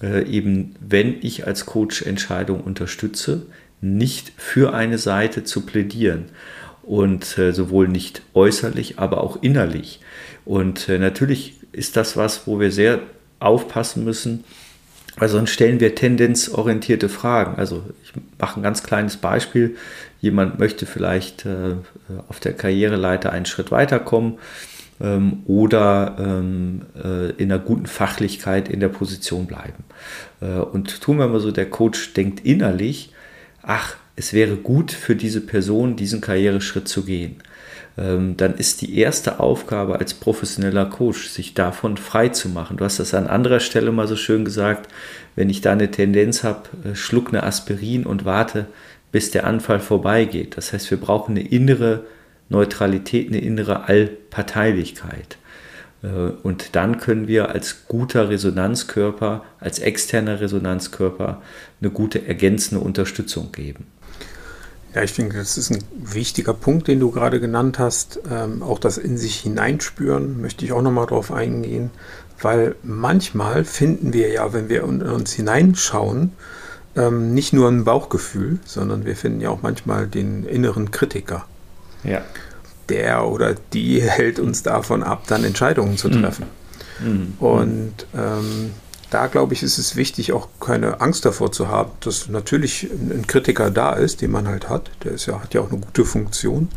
äh, 0.02 0.26
eben, 0.26 0.76
wenn 0.80 1.18
ich 1.22 1.48
als 1.48 1.66
Coach 1.66 2.02
Entscheidungen 2.02 2.62
unterstütze, 2.62 3.44
nicht 3.82 4.32
für 4.38 4.74
eine 4.74 4.98
Seite 4.98 5.44
zu 5.44 5.66
plädieren. 5.66 6.26
Und 6.84 7.38
äh, 7.38 7.52
sowohl 7.52 7.90
nicht 7.90 8.22
äußerlich, 8.34 8.98
aber 8.98 9.22
auch 9.22 9.44
innerlich. 9.44 10.00
Und 10.46 10.88
äh, 10.88 10.98
natürlich 10.98 11.56
ist 11.74 11.98
das 11.98 12.16
was, 12.16 12.48
wo 12.48 12.62
wir 12.62 12.72
sehr 12.72 13.02
aufpassen 13.40 14.06
müssen, 14.06 14.46
weil 15.18 15.28
sonst 15.28 15.50
stellen 15.50 15.82
wir 15.82 15.96
tendenzorientierte 15.96 17.10
Fragen. 17.10 17.58
Also 17.58 17.84
ich 18.04 18.14
mache 18.40 18.60
ein 18.60 18.64
ganz 18.64 18.84
kleines 18.84 19.18
Beispiel. 19.18 19.76
Jemand 20.22 20.60
möchte 20.60 20.86
vielleicht 20.86 21.46
äh, 21.46 21.76
auf 22.30 22.40
der 22.40 22.54
Karriereleiter 22.54 23.34
einen 23.34 23.46
Schritt 23.46 23.70
weiterkommen 23.70 24.38
ähm, 25.00 25.44
oder 25.46 26.16
ähm, 26.20 26.82
äh, 26.96 27.32
in 27.32 27.52
einer 27.52 27.60
guten 27.60 27.86
Fachlichkeit 27.86 28.70
in 28.70 28.80
der 28.80 28.90
Position 28.90 29.46
bleiben. 29.46 29.84
Äh, 30.42 30.60
und 30.60 31.02
tun 31.02 31.18
wir 31.18 31.28
mal 31.28 31.40
so, 31.40 31.52
der 31.52 31.70
Coach 31.70 32.14
denkt 32.14 32.46
innerlich, 32.46 33.14
ach, 33.62 33.96
es 34.16 34.34
wäre 34.34 34.56
gut 34.56 34.92
für 34.92 35.16
diese 35.16 35.42
Person, 35.42 35.96
diesen 35.96 36.22
Karriereschritt 36.22 36.88
zu 36.88 37.06
gehen. 37.06 37.38
Ähm, 37.98 38.38
dann 38.38 38.56
ist 38.56 38.82
die 38.82 38.98
erste 38.98 39.40
Aufgabe 39.40 40.00
als 40.00 40.14
professioneller 40.14 40.86
Coach, 40.86 41.28
sich 41.30 41.54
davon 41.54 41.98
frei 41.98 42.30
zu 42.30 42.50
machen. 42.50 42.78
Du 42.78 42.86
hast 42.86 43.00
das 43.00 43.14
an 43.14 43.28
anderer 43.28 43.60
Stelle 43.60 43.92
mal 43.92 44.08
so 44.08 44.16
schön 44.16 44.46
gesagt, 44.46 44.92
wenn 45.36 45.50
ich 45.50 45.62
da 45.62 45.72
eine 45.72 45.92
Tendenz 45.92 46.44
habe, 46.44 46.64
äh, 46.84 46.96
schluck 46.96 47.30
eine 47.30 47.44
Aspirin 47.44 48.06
und 48.06 48.26
warte, 48.26 48.66
bis 49.12 49.32
der 49.32 49.46
Anfall 49.46 49.80
vorbeigeht. 49.80 50.58
Das 50.58 50.74
heißt, 50.74 50.92
wir 50.92 51.00
brauchen 51.00 51.38
eine 51.38 51.48
innere 51.48 52.06
Neutralität, 52.50 53.28
eine 53.28 53.40
innere 53.40 53.86
Allparteilichkeit. 53.86 55.38
Äh, 56.04 56.08
und 56.44 56.76
dann 56.76 56.98
können 57.00 57.28
wir 57.28 57.50
als 57.50 57.88
guter 57.88 58.30
Resonanzkörper, 58.30 59.44
als 59.60 59.80
externer 59.80 60.40
Resonanzkörper 60.40 61.42
eine 61.82 61.90
gute 61.92 62.28
ergänzende 62.28 62.84
Unterstützung 62.84 63.52
geben. 63.52 63.88
Ja, 64.96 65.04
ich 65.04 65.14
denke, 65.14 65.38
das 65.38 65.58
ist 65.58 65.70
ein 65.70 65.84
wichtiger 65.94 66.54
Punkt, 66.54 66.88
den 66.88 67.00
du 67.00 67.12
gerade 67.12 67.40
genannt 67.40 67.78
hast. 67.78 68.20
Ähm, 68.32 68.64
auch 68.64 68.80
das 68.80 68.98
in 68.98 69.18
sich 69.18 69.36
hineinspüren, 69.42 70.42
möchte 70.42 70.66
ich 70.66 70.72
auch 70.72 70.82
nochmal 70.82 71.06
drauf 71.06 71.32
eingehen, 71.32 71.92
weil 72.42 72.76
manchmal 72.84 73.64
finden 73.64 74.14
wir 74.14 74.30
ja, 74.30 74.54
wenn 74.54 74.70
wir 74.70 74.84
in 74.84 75.02
uns 75.04 75.34
hineinschauen, 75.34 76.32
ähm, 76.96 77.34
nicht 77.34 77.54
nur 77.54 77.70
ein 77.70 77.84
Bauchgefühl, 77.84 78.60
sondern 78.66 79.06
wir 79.06 79.16
finden 79.16 79.42
ja 79.42 79.50
auch 79.50 79.62
manchmal 79.62 80.08
den 80.08 80.46
inneren 80.46 80.90
Kritiker. 80.90 81.46
Ja. 82.04 82.22
Der 82.90 83.26
oder 83.26 83.56
die 83.74 84.02
hält 84.02 84.40
uns 84.40 84.64
davon 84.64 85.04
ab, 85.04 85.24
dann 85.28 85.44
Entscheidungen 85.44 85.98
zu 85.98 86.10
mhm. 86.10 86.22
treffen. 86.22 86.46
Mhm. 87.00 87.34
Und 87.40 88.08
ähm, 88.16 88.72
da 89.10 89.28
glaube 89.28 89.54
ich, 89.54 89.64
ist 89.64 89.78
es 89.78 89.96
wichtig, 89.96 90.34
auch 90.34 90.50
keine 90.60 91.00
Angst 91.00 91.26
davor 91.26 91.52
zu 91.52 91.70
haben, 91.70 91.92
dass 92.02 92.28
natürlich 92.28 92.90
ein 92.92 93.26
Kritiker 93.28 93.72
da 93.72 93.94
ist, 93.94 94.22
den 94.22 94.32
man 94.32 94.48
halt 94.48 94.70
hat. 94.70 94.92
Der 95.04 95.14
ist 95.14 95.26
ja, 95.28 95.42
hat 95.42 95.54
ja 95.54 95.62
auch 95.62 95.72
eine 95.72 95.80
gute 95.80 96.04
Funktion. 96.04 96.70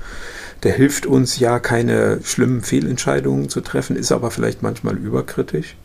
Der 0.62 0.72
hilft 0.72 1.06
uns 1.06 1.38
ja, 1.38 1.58
keine 1.58 2.20
schlimmen 2.22 2.62
Fehlentscheidungen 2.62 3.48
zu 3.48 3.60
treffen, 3.60 3.96
ist 3.96 4.12
aber 4.12 4.30
vielleicht 4.30 4.62
manchmal 4.62 4.96
überkritisch. 4.96 5.76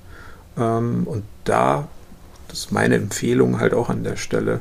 Ähm, 0.58 1.08
und 1.08 1.24
da, 1.46 1.88
das 2.50 2.60
ist 2.60 2.72
meine 2.72 2.96
Empfehlung 2.96 3.60
halt 3.60 3.74
auch 3.74 3.90
an 3.90 4.04
der 4.04 4.18
Stelle, 4.18 4.60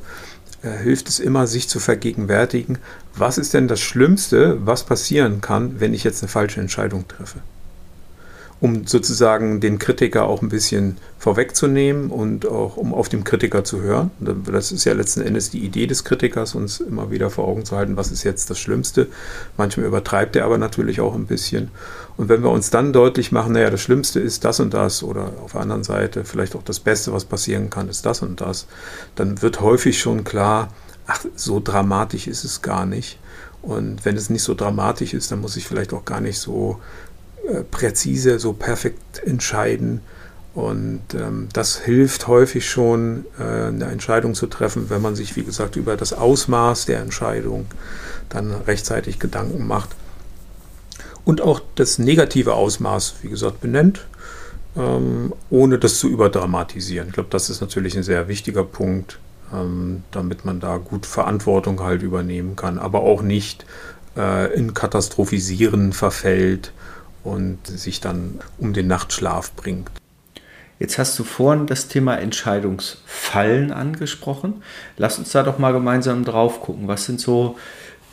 hilft 0.71 1.09
es 1.09 1.21
immer, 1.21 1.47
sich 1.47 1.68
zu 1.68 1.80
vergegenwärtigen, 1.80 2.78
was 3.16 3.38
ist 3.38 3.54
denn 3.54 3.68
das 3.68 3.80
Schlimmste, 3.80 4.59
was 4.64 4.85
passieren 4.85 5.40
kann, 5.40 5.80
wenn 5.80 5.94
ich 5.94 6.04
jetzt 6.04 6.23
eine 6.23 6.28
falsche 6.28 6.61
Entscheidung 6.61 7.06
treffe 7.09 7.40
um 8.64 8.87
sozusagen 8.87 9.61
den 9.61 9.78
Kritiker 9.78 10.25
auch 10.25 10.40
ein 10.40 10.49
bisschen 10.49 10.97
vorwegzunehmen 11.18 12.11
und 12.11 12.47
auch 12.47 12.78
um 12.78 12.94
auf 12.94 13.11
den 13.11 13.23
Kritiker 13.23 13.62
zu 13.62 13.83
hören. 13.83 14.11
Das 14.18 14.73
ist 14.73 14.87
ja 14.87 14.94
letzten 14.94 15.21
Endes 15.21 15.50
die 15.50 15.59
Idee 15.59 15.87
des 15.87 16.02
Kritikers, 16.04 16.54
uns 16.54 16.80
immer 16.80 17.11
wieder 17.11 17.28
vor 17.28 17.47
Augen 17.47 17.66
zu 17.66 17.76
halten, 17.76 17.99
was 17.99 18.11
ist 18.11 18.25
jetzt 18.25 18.49
das 18.49 18.59
Schlimmste. 18.59 19.09
Manchmal 19.59 19.85
übertreibt 19.85 20.35
er 20.35 20.47
aber 20.47 20.56
natürlich 20.56 21.02
auch 21.02 21.14
ein 21.14 21.26
bisschen. 21.26 21.73
Und 22.16 22.30
wenn 22.30 22.42
wir 22.42 22.49
uns 22.49 22.71
dann 22.71 22.94
deutlich 22.94 23.33
machen, 23.33 23.52
naja, 23.52 23.68
das 23.68 23.83
Schlimmste 23.83 24.18
ist 24.18 24.47
das 24.47 24.61
und 24.61 24.73
das 24.73 25.02
oder 25.02 25.33
auf 25.44 25.52
der 25.52 25.61
anderen 25.61 25.85
Seite 25.85 26.25
vielleicht 26.25 26.56
auch 26.56 26.62
das 26.62 26.80
Beste, 26.80 27.12
was 27.12 27.26
passieren 27.26 27.68
kann, 27.68 27.90
ist 27.90 28.06
das 28.06 28.23
und 28.23 28.40
das, 28.40 28.66
dann 29.14 29.42
wird 29.42 29.61
häufig 29.61 29.99
schon 29.99 30.25
klar, 30.25 30.73
ach, 31.06 31.23
so 31.37 31.61
dramatisch 31.62 32.28
ist 32.28 32.44
es 32.44 32.62
gar 32.62 32.87
nicht. 32.87 33.18
Und 33.64 34.04
wenn 34.04 34.16
es 34.16 34.28
nicht 34.28 34.42
so 34.42 34.54
dramatisch 34.54 35.14
ist, 35.14 35.33
dann 35.33 35.40
muss 35.40 35.56
ich 35.56 35.66
vielleicht 35.66 35.94
auch 35.94 36.04
gar 36.04 36.21
nicht 36.21 36.38
so 36.38 36.80
präzise, 37.70 38.38
so 38.38 38.52
perfekt 38.52 39.22
entscheiden. 39.24 40.00
Und 40.54 41.02
ähm, 41.14 41.48
das 41.52 41.78
hilft 41.78 42.28
häufig 42.28 42.68
schon, 42.68 43.24
äh, 43.40 43.42
eine 43.42 43.86
Entscheidung 43.86 44.34
zu 44.34 44.46
treffen, 44.46 44.88
wenn 44.88 45.02
man 45.02 45.16
sich, 45.16 45.34
wie 45.34 45.42
gesagt, 45.42 45.74
über 45.74 45.96
das 45.96 46.12
Ausmaß 46.12 46.86
der 46.86 47.00
Entscheidung 47.00 47.66
dann 48.28 48.52
rechtzeitig 48.52 49.18
Gedanken 49.18 49.66
macht. 49.66 49.90
Und 51.24 51.40
auch 51.40 51.60
das 51.74 51.98
negative 51.98 52.54
Ausmaß, 52.54 53.16
wie 53.22 53.30
gesagt, 53.30 53.60
benennt, 53.62 54.06
ähm, 54.76 55.32
ohne 55.50 55.78
das 55.78 55.98
zu 55.98 56.08
überdramatisieren. 56.08 57.08
Ich 57.08 57.14
glaube, 57.14 57.30
das 57.30 57.50
ist 57.50 57.60
natürlich 57.60 57.96
ein 57.96 58.02
sehr 58.04 58.28
wichtiger 58.28 58.62
Punkt, 58.62 59.18
ähm, 59.52 60.04
damit 60.12 60.44
man 60.44 60.60
da 60.60 60.76
gut 60.76 61.04
Verantwortung 61.04 61.80
halt 61.80 62.02
übernehmen 62.02 62.54
kann, 62.54 62.78
aber 62.78 63.00
auch 63.00 63.22
nicht 63.22 63.66
äh, 64.16 64.54
in 64.54 64.74
Katastrophisieren 64.74 65.92
verfällt 65.92 66.72
und 67.25 67.66
sich 67.66 68.00
dann 68.00 68.40
um 68.59 68.73
den 68.73 68.87
Nachtschlaf 68.87 69.52
bringt. 69.52 69.90
Jetzt 70.78 70.99
hast 70.99 71.19
du 71.19 71.25
vorhin 71.25 71.66
das 71.66 71.88
Thema 71.88 72.16
Entscheidungsfallen 72.16 73.73
angesprochen. 73.73 74.62
Lass 74.97 75.19
uns 75.19 75.33
da 75.33 75.43
doch 75.43 75.59
mal 75.59 75.73
gemeinsam 75.73 76.25
drauf 76.25 76.61
gucken. 76.61 76.88
Was 76.88 77.07
sind 77.07 77.21
so 77.21 77.57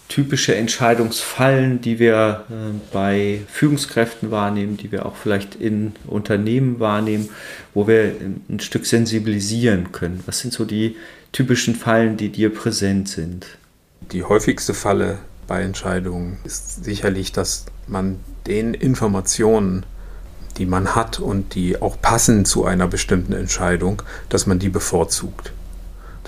typische 0.08 0.56
Entscheidungsfallen, 0.56 1.82
die 1.82 1.98
wir 1.98 2.46
äh, 2.50 2.54
bei 2.92 3.42
Führungskräften 3.48 4.30
wahrnehmen, 4.30 4.78
die 4.78 4.92
wir 4.92 5.06
auch 5.06 5.16
vielleicht 5.16 5.56
in 5.56 5.94
Unternehmen 6.06 6.80
wahrnehmen, 6.80 7.30
wo 7.74 7.88
wir 7.88 8.16
ein 8.50 8.60
Stück 8.60 8.86
sensibilisieren 8.86 9.92
können? 9.92 10.22
Was 10.26 10.40
sind 10.40 10.54
so 10.54 10.66
die 10.66 10.98
typischen 11.32 11.76
Fallen, 11.76 12.18
die 12.18 12.30
dir 12.30 12.54
präsent 12.54 13.08
sind? 13.08 13.46
Die 14.12 14.24
häufigste 14.24 14.74
Falle 14.74 15.20
Entscheidungen 15.60 16.38
ist 16.44 16.84
sicherlich, 16.84 17.32
dass 17.32 17.66
man 17.88 18.20
den 18.48 18.74
Informationen, 18.74 19.86
die 20.58 20.66
man 20.66 20.96
hat 20.96 21.20
und 21.20 21.56
die 21.56 21.82
auch 21.82 22.00
passen 22.02 22.46
zu 22.46 22.66
einer 22.66 22.88
bestimmten 22.88 23.34
Entscheidung, 23.34 24.02
dass 24.30 24.46
man 24.46 24.60
die 24.60 24.70
bevorzugt 24.70 25.52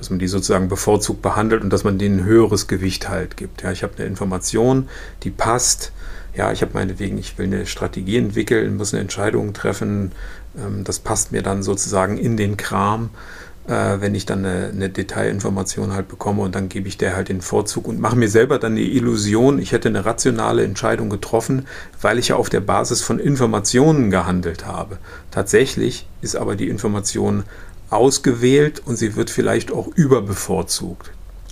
dass 0.03 0.09
man 0.09 0.19
die 0.19 0.27
sozusagen 0.27 0.67
bevorzugt 0.67 1.21
behandelt 1.21 1.63
und 1.63 1.69
dass 1.69 1.85
man 1.85 1.97
denen 1.97 2.19
ein 2.19 2.25
höheres 2.25 2.67
Gewicht 2.67 3.07
halt 3.07 3.37
gibt. 3.37 3.61
Ja, 3.61 3.71
ich 3.71 3.83
habe 3.83 3.93
eine 3.97 4.05
Information, 4.05 4.89
die 5.23 5.29
passt. 5.29 5.93
Ja, 6.35 6.51
ich 6.51 6.61
habe 6.61 6.73
meinetwegen, 6.73 7.17
ich 7.17 7.37
will 7.37 7.45
eine 7.45 7.65
Strategie 7.65 8.17
entwickeln, 8.17 8.75
muss 8.75 8.93
eine 8.93 8.99
Entscheidung 8.99 9.53
treffen. 9.53 10.11
Ähm, 10.57 10.83
das 10.83 10.99
passt 10.99 11.31
mir 11.31 11.41
dann 11.41 11.63
sozusagen 11.63 12.17
in 12.17 12.35
den 12.35 12.57
Kram, 12.57 13.11
äh, 13.67 14.01
wenn 14.01 14.15
ich 14.15 14.25
dann 14.25 14.45
eine, 14.45 14.69
eine 14.69 14.89
Detailinformation 14.89 15.93
halt 15.93 16.07
bekomme 16.07 16.41
und 16.41 16.55
dann 16.55 16.69
gebe 16.69 16.87
ich 16.87 16.97
der 16.97 17.15
halt 17.15 17.29
den 17.29 17.41
Vorzug 17.41 17.87
und 17.87 17.99
mache 17.99 18.15
mir 18.15 18.29
selber 18.29 18.59
dann 18.59 18.75
die 18.75 18.95
Illusion, 18.95 19.59
ich 19.59 19.71
hätte 19.71 19.89
eine 19.89 20.05
rationale 20.05 20.63
Entscheidung 20.63 21.09
getroffen, 21.09 21.65
weil 22.01 22.19
ich 22.19 22.29
ja 22.29 22.35
auf 22.35 22.49
der 22.49 22.61
Basis 22.61 23.01
von 23.01 23.19
Informationen 23.19 24.09
gehandelt 24.09 24.65
habe. 24.65 24.97
Tatsächlich 25.31 26.07
ist 26.21 26.35
aber 26.35 26.55
die 26.55 26.69
Information 26.69 27.43
ausgewählt 27.89 28.81
und 28.85 28.97
sie 28.97 29.15
wird 29.15 29.29
vielleicht 29.29 29.71
auch 29.71 29.87
überbevorzugt. 29.95 31.11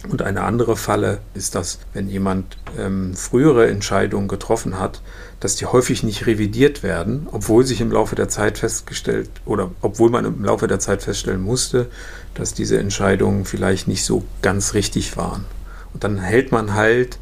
Und 0.10 0.24
eine 0.24 0.42
andere 0.42 0.76
Falle 0.76 1.20
ist 1.36 1.54
das, 1.54 1.80
wenn 1.94 2.10
jemand 2.10 2.58
ähm, 2.78 3.14
frühere 3.14 3.70
Entscheidungen 3.70 4.28
getroffen 4.28 4.80
hat, 4.80 5.02
dass 5.42 5.56
die 5.56 5.66
häufig 5.66 6.04
nicht 6.04 6.28
revidiert 6.28 6.84
werden, 6.84 7.28
obwohl 7.32 7.66
sich 7.66 7.82
im 7.82 7.92
Laufe 7.92 8.16
der 8.16 8.30
Zeit 8.30 8.60
festgestellt 8.60 9.30
oder 9.44 9.72
obwohl 9.82 10.12
man 10.12 10.24
im 10.24 10.46
Laufe 10.46 10.68
der 10.68 10.80
Zeit 10.80 11.02
feststellen 11.02 11.42
musste, 11.42 11.88
dass 12.36 12.54
diese 12.54 12.80
Entscheidungen 12.80 13.44
vielleicht 13.44 13.88
nicht 13.88 14.06
so 14.06 14.24
ganz 14.42 14.76
richtig 14.76 15.18
waren. 15.18 15.46
Und 15.94 16.04
dann 16.04 16.20
hält 16.20 16.52
man 16.52 16.76
halt 16.76 17.18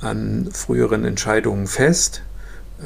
an 0.00 0.48
früheren 0.52 1.04
Entscheidungen 1.04 1.68
fest, 1.68 2.22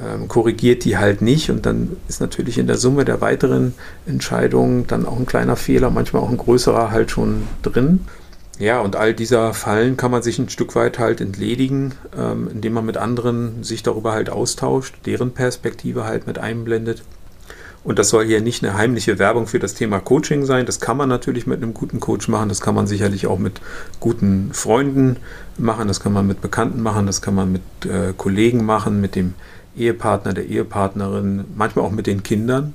ähm, 0.05 0.29
korrigiert 0.29 0.85
die 0.85 0.99
halt 0.99 1.23
nicht 1.23 1.51
und 1.51 1.65
dann 1.65 1.97
ist 2.07 2.21
natürlich 2.21 2.59
in 2.59 2.67
der 2.67 2.77
Summe 2.77 3.07
der 3.07 3.23
weiteren 3.23 3.73
Entscheidungen 4.07 4.87
dann 4.87 5.07
auch 5.07 5.19
ein 5.19 5.25
kleiner 5.25 5.57
Fehler, 5.57 5.89
manchmal 5.89 6.23
auch 6.23 6.29
ein 6.29 6.37
größerer 6.37 6.91
halt 6.91 7.11
schon 7.11 7.49
drin. 7.63 8.01
Ja, 8.59 8.81
und 8.81 8.97
all 8.97 9.13
dieser 9.13 9.53
Fallen 9.53 9.99
kann 9.99 10.11
man 10.11 10.23
sich 10.23 10.39
ein 10.39 10.49
Stück 10.49 10.75
weit 10.75 10.99
halt 10.99 11.21
entledigen, 11.21 11.95
ähm, 12.17 12.49
indem 12.51 12.73
man 12.73 12.87
mit 12.87 12.97
anderen 12.97 13.63
sich 13.63 13.83
darüber 13.83 14.13
halt 14.13 14.31
austauscht, 14.31 14.95
deren 15.05 15.33
Perspektive 15.33 16.05
halt 16.05 16.27
mit 16.27 16.39
einblendet. 16.39 17.03
Und 17.85 18.01
das 18.01 18.09
soll 18.09 18.25
hier 18.25 18.41
nicht 18.41 18.65
eine 18.65 18.75
heimliche 18.75 19.21
Werbung 19.21 19.47
für 19.47 19.61
das 19.61 19.75
Thema 19.75 20.01
Coaching 20.01 20.45
sein. 20.45 20.67
Das 20.67 20.81
kann 20.81 20.97
man 20.97 21.09
natürlich 21.09 21.47
mit 21.47 21.63
einem 21.63 21.73
guten 21.73 22.01
Coach 22.01 22.27
machen. 22.27 22.49
Das 22.49 22.61
kann 22.61 22.75
man 22.75 22.89
sicherlich 22.89 23.29
auch 23.29 23.39
mit 23.39 23.61
guten 24.01 24.51
Freunden 24.53 25.19
machen. 25.57 25.87
Das 25.87 26.01
kann 26.01 26.13
man 26.13 26.27
mit 26.27 26.41
Bekannten 26.41 26.83
machen. 26.83 27.07
Das 27.07 27.23
kann 27.23 27.37
man 27.37 27.53
mit 27.53 27.63
äh, 27.85 28.13
Kollegen 28.17 28.65
machen, 28.65 29.01
mit 29.01 29.15
dem 29.15 29.35
Ehepartner, 29.77 30.33
der 30.33 30.47
Ehepartnerin, 30.47 31.45
manchmal 31.55 31.85
auch 31.85 31.93
mit 31.93 32.07
den 32.07 32.23
Kindern, 32.23 32.75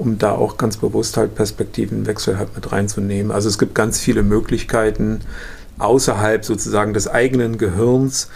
um 0.00 0.18
da 0.18 0.32
auch 0.32 0.56
ganz 0.56 0.78
bewusst 0.78 1.18
halt 1.18 1.34
Perspektivenwechsel 1.34 2.38
halt 2.38 2.56
mit 2.56 2.72
reinzunehmen. 2.72 3.30
Also 3.30 3.48
es 3.48 3.58
gibt 3.58 3.74
ganz 3.74 4.00
viele 4.00 4.22
Möglichkeiten 4.22 5.20
außerhalb 5.78 6.44
sozusagen 6.44 6.94
des 6.94 7.06
eigenen 7.06 7.58
Gehirns, 7.58 8.30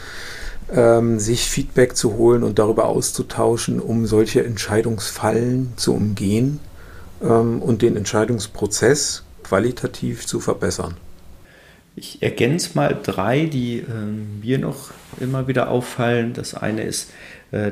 ähm, 0.70 1.18
sich 1.18 1.48
Feedback 1.48 1.96
zu 1.96 2.16
holen 2.16 2.42
und 2.42 2.58
darüber 2.58 2.86
auszutauschen, 2.86 3.80
um 3.80 4.06
solche 4.06 4.44
Entscheidungsfallen 4.44 5.72
zu 5.76 5.94
umgehen 5.94 6.60
ähm, 7.22 7.62
und 7.62 7.80
den 7.80 7.96
Entscheidungsprozess 7.96 9.24
qualitativ 9.42 10.26
zu 10.26 10.40
verbessern. 10.40 10.96
Ich 11.96 12.22
ergänze 12.22 12.70
mal 12.74 12.98
drei, 13.02 13.46
die 13.46 13.78
äh, 13.78 13.84
mir 14.42 14.58
noch 14.58 14.90
immer 15.18 15.48
wieder 15.48 15.70
auffallen. 15.70 16.34
Das 16.34 16.54
eine 16.54 16.82
ist, 16.82 17.10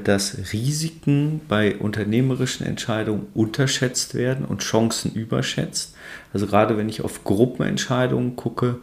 dass 0.04 0.52
Risiken 0.52 1.40
bei 1.48 1.76
unternehmerischen 1.76 2.66
Entscheidungen 2.66 3.26
unterschätzt 3.34 4.14
werden 4.14 4.44
und 4.44 4.60
Chancen 4.60 5.12
überschätzt. 5.12 5.94
Also 6.32 6.46
gerade 6.46 6.76
wenn 6.76 6.88
ich 6.88 7.02
auf 7.02 7.24
Gruppenentscheidungen 7.24 8.36
gucke, 8.36 8.78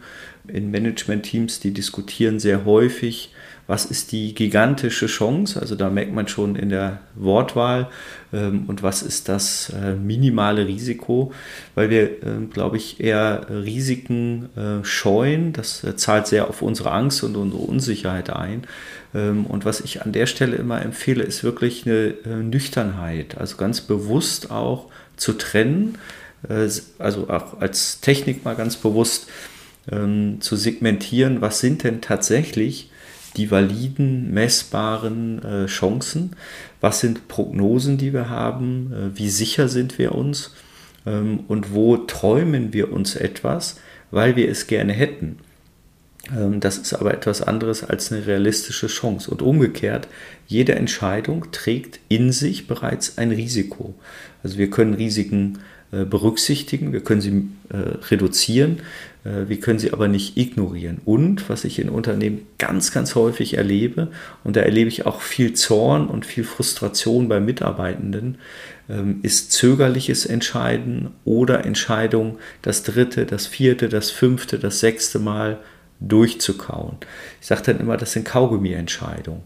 in 0.46 0.70
Management-Teams, 0.70 1.60
die 1.60 1.72
diskutieren 1.72 2.38
sehr 2.38 2.64
häufig, 2.64 3.32
was 3.70 3.84
ist 3.84 4.10
die 4.10 4.34
gigantische 4.34 5.06
Chance, 5.06 5.60
also 5.60 5.76
da 5.76 5.90
merkt 5.90 6.12
man 6.12 6.26
schon 6.26 6.56
in 6.56 6.70
der 6.70 6.98
Wortwahl, 7.14 7.88
ähm, 8.32 8.64
und 8.66 8.82
was 8.82 9.00
ist 9.00 9.28
das 9.28 9.70
äh, 9.70 9.94
minimale 9.94 10.66
Risiko, 10.66 11.32
weil 11.76 11.88
wir, 11.88 12.02
äh, 12.02 12.46
glaube 12.52 12.78
ich, 12.78 12.98
eher 12.98 13.46
Risiken 13.48 14.48
äh, 14.56 14.84
scheuen, 14.84 15.52
das 15.52 15.84
äh, 15.84 15.94
zahlt 15.94 16.26
sehr 16.26 16.48
auf 16.48 16.62
unsere 16.62 16.90
Angst 16.90 17.22
und 17.22 17.36
unsere 17.36 17.62
Unsicherheit 17.62 18.30
ein. 18.30 18.64
Ähm, 19.14 19.46
und 19.46 19.64
was 19.64 19.80
ich 19.80 20.02
an 20.02 20.10
der 20.10 20.26
Stelle 20.26 20.56
immer 20.56 20.82
empfehle, 20.82 21.22
ist 21.22 21.44
wirklich 21.44 21.86
eine 21.86 22.14
Nüchternheit, 22.42 23.38
also 23.38 23.56
ganz 23.56 23.80
bewusst 23.80 24.50
auch 24.50 24.86
zu 25.16 25.34
trennen, 25.34 25.96
also 26.98 27.28
auch 27.28 27.60
als 27.60 28.00
Technik 28.00 28.44
mal 28.44 28.56
ganz 28.56 28.76
bewusst 28.76 29.28
ähm, 29.92 30.40
zu 30.40 30.56
segmentieren, 30.56 31.40
was 31.40 31.60
sind 31.60 31.84
denn 31.84 32.00
tatsächlich 32.00 32.89
die 33.36 33.50
validen, 33.50 34.32
messbaren 34.32 35.42
äh, 35.42 35.66
Chancen, 35.66 36.36
was 36.80 37.00
sind 37.00 37.28
Prognosen, 37.28 37.98
die 37.98 38.12
wir 38.12 38.28
haben, 38.28 38.92
äh, 38.92 39.18
wie 39.18 39.30
sicher 39.30 39.68
sind 39.68 39.98
wir 39.98 40.14
uns 40.14 40.54
ähm, 41.06 41.40
und 41.48 41.72
wo 41.74 41.96
träumen 41.96 42.72
wir 42.72 42.92
uns 42.92 43.16
etwas, 43.16 43.78
weil 44.10 44.36
wir 44.36 44.48
es 44.48 44.66
gerne 44.66 44.92
hätten. 44.92 45.38
Ähm, 46.36 46.60
das 46.60 46.78
ist 46.78 46.92
aber 46.92 47.14
etwas 47.14 47.42
anderes 47.42 47.84
als 47.84 48.12
eine 48.12 48.26
realistische 48.26 48.88
Chance. 48.88 49.30
Und 49.30 49.42
umgekehrt, 49.42 50.08
jede 50.46 50.74
Entscheidung 50.74 51.46
trägt 51.52 52.00
in 52.08 52.32
sich 52.32 52.66
bereits 52.66 53.18
ein 53.18 53.30
Risiko. 53.30 53.94
Also 54.42 54.58
wir 54.58 54.70
können 54.70 54.94
Risiken 54.94 55.60
äh, 55.92 56.04
berücksichtigen, 56.04 56.92
wir 56.92 57.00
können 57.00 57.20
sie 57.20 57.48
reduzieren, 58.10 58.80
wir 59.22 59.60
können 59.60 59.78
sie 59.78 59.92
aber 59.92 60.08
nicht 60.08 60.36
ignorieren. 60.36 61.00
Und 61.04 61.50
was 61.50 61.64
ich 61.64 61.78
in 61.78 61.90
Unternehmen 61.90 62.46
ganz, 62.58 62.90
ganz 62.90 63.14
häufig 63.14 63.56
erlebe, 63.56 64.08
und 64.44 64.56
da 64.56 64.60
erlebe 64.60 64.88
ich 64.88 65.04
auch 65.04 65.20
viel 65.20 65.52
Zorn 65.52 66.06
und 66.06 66.24
viel 66.24 66.44
Frustration 66.44 67.28
bei 67.28 67.38
Mitarbeitenden, 67.38 68.38
ähm, 68.88 69.20
ist 69.22 69.52
zögerliches 69.52 70.26
Entscheiden 70.26 71.10
oder 71.24 71.64
Entscheidung 71.64 72.38
das 72.62 72.82
dritte, 72.82 73.26
das 73.26 73.46
vierte, 73.46 73.88
das 73.88 74.10
fünfte, 74.10 74.58
das 74.58 74.80
sechste 74.80 75.18
Mal 75.18 75.58
durchzukauen. 76.00 76.96
Ich 77.40 77.46
sage 77.46 77.62
dann 77.66 77.80
immer, 77.80 77.96
das 77.96 78.12
sind 78.12 78.24
Kaugummi-Entscheidungen. 78.24 79.42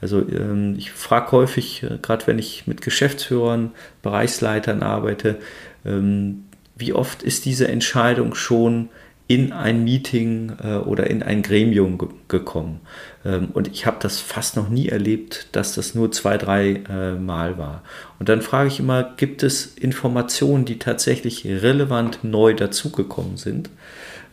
Also 0.00 0.20
ähm, 0.20 0.74
ich 0.78 0.90
frage 0.90 1.32
häufig, 1.32 1.86
gerade 2.02 2.26
wenn 2.26 2.38
ich 2.38 2.66
mit 2.66 2.80
Geschäftsführern, 2.80 3.72
Bereichsleitern 4.02 4.82
arbeite, 4.82 5.36
ähm, 5.84 6.44
wie 6.76 6.92
oft 6.92 7.22
ist 7.22 7.44
diese 7.44 7.68
Entscheidung 7.68 8.34
schon 8.34 8.88
in 9.28 9.52
ein 9.52 9.84
Meeting 9.84 10.52
äh, 10.64 10.76
oder 10.76 11.08
in 11.08 11.22
ein 11.22 11.42
Gremium 11.42 11.98
ge 11.98 12.08
gekommen. 12.28 12.80
Ähm, 13.24 13.50
und 13.52 13.68
ich 13.68 13.86
habe 13.86 13.98
das 14.00 14.20
fast 14.20 14.56
noch 14.56 14.70
nie 14.70 14.88
erlebt, 14.88 15.48
dass 15.52 15.74
das 15.74 15.94
nur 15.94 16.10
zwei, 16.10 16.38
drei 16.38 16.82
äh, 16.88 17.14
Mal 17.14 17.58
war. 17.58 17.82
Und 18.18 18.30
dann 18.30 18.40
frage 18.40 18.68
ich 18.68 18.80
immer, 18.80 19.14
gibt 19.16 19.42
es 19.42 19.66
Informationen, 19.66 20.64
die 20.64 20.78
tatsächlich 20.78 21.44
relevant 21.46 22.20
neu 22.24 22.54
dazugekommen 22.54 23.36
sind? 23.36 23.68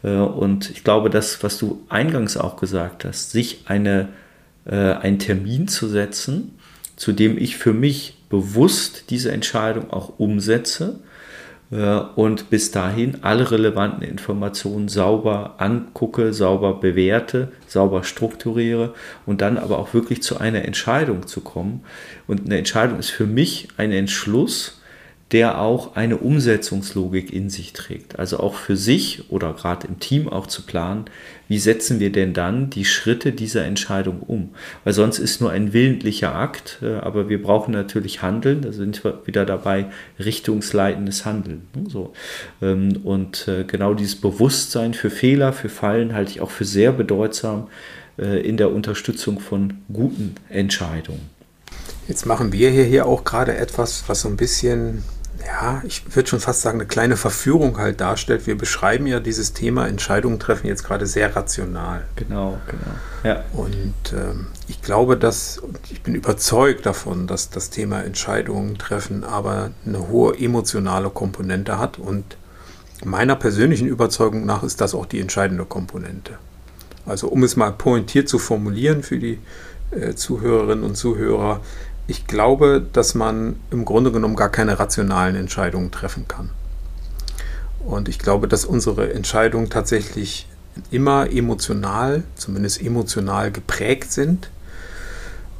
Äh, 0.01 0.15
und 0.15 0.69
ich 0.69 0.85
glaube, 0.85 1.09
das, 1.09 1.43
was 1.43 1.57
du 1.57 1.83
eingangs 1.89 2.37
auch 2.37 2.55
gesagt 2.55 3.03
hast, 3.03 3.31
sich 3.31 3.63
eine, 3.65 4.09
äh, 4.65 4.75
einen 4.75 5.19
Termin 5.19 5.67
zu 5.67 5.89
setzen, 5.89 6.57
zu 6.95 7.11
dem 7.11 7.37
ich 7.37 7.57
für 7.57 7.73
mich 7.73 8.17
bewusst 8.29 9.09
diese 9.09 9.33
Entscheidung 9.33 9.91
auch 9.91 10.19
umsetze, 10.19 11.01
und 12.15 12.49
bis 12.49 12.71
dahin 12.71 13.17
alle 13.21 13.51
relevanten 13.51 14.03
Informationen 14.03 14.87
sauber 14.87 15.55
angucke, 15.57 16.33
sauber 16.33 16.79
bewerte, 16.79 17.49
sauber 17.67 18.03
strukturiere 18.03 18.93
und 19.25 19.41
dann 19.41 19.57
aber 19.57 19.79
auch 19.79 19.93
wirklich 19.93 20.23
zu 20.23 20.37
einer 20.37 20.63
Entscheidung 20.65 21.27
zu 21.27 21.41
kommen. 21.41 21.83
Und 22.27 22.45
eine 22.45 22.57
Entscheidung 22.57 22.99
ist 22.99 23.09
für 23.09 23.25
mich 23.25 23.67
ein 23.77 23.91
Entschluss, 23.91 24.81
der 25.35 25.59
auch 25.59 25.97
eine 25.97 26.15
Umsetzungslogik 26.15 27.33
in 27.33 27.49
sich 27.49 27.73
trägt. 27.73 28.17
Also 28.17 28.39
auch 28.39 28.55
für 28.55 28.77
sich 28.77 29.29
oder 29.29 29.51
gerade 29.51 29.85
im 29.85 29.99
Team 29.99 30.29
auch 30.29 30.47
zu 30.47 30.61
planen, 30.61 31.03
wie 31.49 31.59
setzen 31.59 31.99
wir 31.99 32.09
denn 32.09 32.33
dann 32.33 32.69
die 32.69 32.85
Schritte 32.85 33.33
dieser 33.33 33.65
Entscheidung 33.65 34.21
um? 34.21 34.51
Weil 34.85 34.93
sonst 34.93 35.19
ist 35.19 35.41
nur 35.41 35.51
ein 35.51 35.73
willentlicher 35.73 36.33
Akt, 36.33 36.79
äh, 36.81 36.99
aber 36.99 37.27
wir 37.27 37.43
brauchen 37.43 37.73
natürlich 37.73 38.21
Handeln, 38.21 38.61
da 38.61 38.71
sind 38.71 39.03
wir 39.03 39.23
wieder 39.25 39.45
dabei, 39.45 39.87
richtungsleitendes 40.19 41.25
Handeln. 41.25 41.67
Ne. 41.75 42.09
Ähm, 42.61 43.01
und 43.03 43.49
äh, 43.49 43.65
genau 43.65 43.93
dieses 43.93 44.15
Bewusstsein 44.15 44.93
für 44.93 45.09
Fehler, 45.09 45.51
für 45.51 45.67
Fallen 45.67 46.13
halte 46.13 46.31
ich 46.31 46.39
auch 46.39 46.49
für 46.49 46.65
sehr 46.65 46.93
bedeutsam, 46.93 47.67
in 48.17 48.55
der 48.55 48.71
Unterstützung 48.71 49.41
von 49.41 49.73
guten 49.91 50.35
Entscheidungen. 50.47 51.29
Jetzt 52.07 52.25
machen 52.25 52.53
wir 52.53 52.69
hier 52.69 53.07
auch 53.07 53.25
gerade 53.25 53.57
etwas, 53.57 54.05
was 54.07 54.21
so 54.21 54.29
ein 54.29 54.37
bisschen, 54.37 55.03
ja, 55.45 55.81
ich 55.85 56.15
würde 56.15 56.27
schon 56.27 56.39
fast 56.39 56.61
sagen, 56.61 56.79
eine 56.79 56.87
kleine 56.87 57.17
Verführung 57.17 57.77
halt 57.77 58.01
darstellt. 58.01 58.47
Wir 58.47 58.57
beschreiben 58.57 59.05
ja 59.05 59.19
dieses 59.19 59.53
Thema 59.53 59.87
Entscheidungen 59.87 60.39
treffen 60.39 60.67
jetzt 60.67 60.83
gerade 60.83 61.05
sehr 61.05 61.35
rational. 61.35 62.05
Genau, 62.15 62.57
genau. 62.67 62.95
Ja. 63.23 63.43
Und 63.53 63.93
ähm, 64.13 64.47
ich 64.67 64.81
glaube, 64.81 65.17
dass, 65.17 65.61
ich 65.91 66.01
bin 66.01 66.15
überzeugt 66.15 66.85
davon, 66.85 67.27
dass 67.27 67.49
das 67.49 67.69
Thema 67.69 68.01
Entscheidungen 68.01 68.77
treffen 68.77 69.23
aber 69.23 69.71
eine 69.85 70.07
hohe 70.07 70.37
emotionale 70.37 71.09
Komponente 71.09 71.77
hat. 71.77 71.99
Und 71.99 72.37
meiner 73.03 73.35
persönlichen 73.35 73.87
Überzeugung 73.87 74.45
nach 74.45 74.63
ist 74.63 74.81
das 74.81 74.95
auch 74.95 75.05
die 75.05 75.19
entscheidende 75.19 75.65
Komponente. 75.65 76.33
Also 77.05 77.27
um 77.27 77.43
es 77.43 77.55
mal 77.55 77.71
pointiert 77.71 78.27
zu 78.27 78.39
formulieren 78.39 79.03
für 79.03 79.19
die 79.19 79.39
äh, 79.91 80.15
Zuhörerinnen 80.15 80.83
und 80.83 80.95
Zuhörer, 80.95 81.61
ich 82.07 82.27
glaube, 82.27 82.85
dass 82.93 83.15
man 83.15 83.55
im 83.71 83.85
Grunde 83.85 84.11
genommen 84.11 84.35
gar 84.35 84.49
keine 84.49 84.79
rationalen 84.79 85.35
Entscheidungen 85.35 85.91
treffen 85.91 86.27
kann. 86.27 86.51
Und 87.79 88.09
ich 88.09 88.19
glaube, 88.19 88.47
dass 88.47 88.65
unsere 88.65 89.13
Entscheidungen 89.13 89.69
tatsächlich 89.69 90.47
immer 90.91 91.31
emotional, 91.31 92.23
zumindest 92.35 92.81
emotional 92.81 93.51
geprägt 93.51 94.11
sind. 94.11 94.49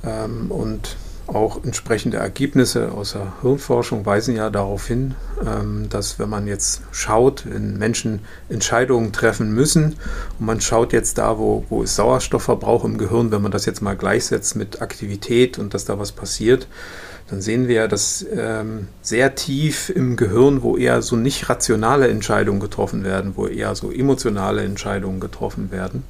Ähm, 0.04 0.52
und 0.52 0.98
auch 1.28 1.64
entsprechende 1.64 2.18
Ergebnisse 2.18 2.92
aus 2.92 3.14
der 3.14 3.34
Hirnforschung 3.42 4.06
weisen 4.06 4.36
ja 4.36 4.50
darauf 4.50 4.88
hin, 4.88 5.16
ähm, 5.46 5.88
dass 5.90 6.20
wenn 6.20 6.30
man 6.30 6.48
jetzt 6.48 6.82
schaut, 6.92 7.46
wenn 7.50 7.78
Menschen 7.78 8.20
Entscheidungen 8.50 9.12
treffen 9.12 9.52
müssen 9.52 9.96
und 10.40 10.46
man 10.46 10.62
schaut 10.62 10.94
jetzt 10.94 11.18
da, 11.18 11.38
wo, 11.38 11.66
wo 11.70 11.84
ist 11.84 11.96
Sauerstoffverbrauch 11.96 12.86
im 12.86 12.98
Gehirn, 12.98 13.32
wenn 13.32 13.42
man 13.42 13.52
das 13.52 13.66
jetzt 13.66 13.82
mal 13.82 13.96
gleichsetzt 13.96 14.56
mit 14.56 14.82
Aktivität 14.82 15.58
und 15.58 15.74
dass 15.74 15.86
da 15.86 15.98
was 16.00 16.12
passiert, 16.12 16.68
dann 17.30 17.42
sehen 17.42 17.68
wir 17.68 17.76
ja, 17.76 17.88
dass 17.88 18.26
ähm, 18.32 18.88
sehr 19.02 19.34
tief 19.34 19.90
im 19.90 20.16
Gehirn, 20.16 20.62
wo 20.62 20.78
eher 20.78 21.02
so 21.02 21.16
nicht 21.16 21.50
rationale 21.50 22.08
Entscheidungen 22.08 22.60
getroffen 22.60 23.04
werden, 23.04 23.34
wo 23.36 23.48
eher 23.48 23.74
so 23.74 23.92
emotionale 23.92 24.64
Entscheidungen 24.64 25.20
getroffen 25.20 25.72
werden, 25.72 26.04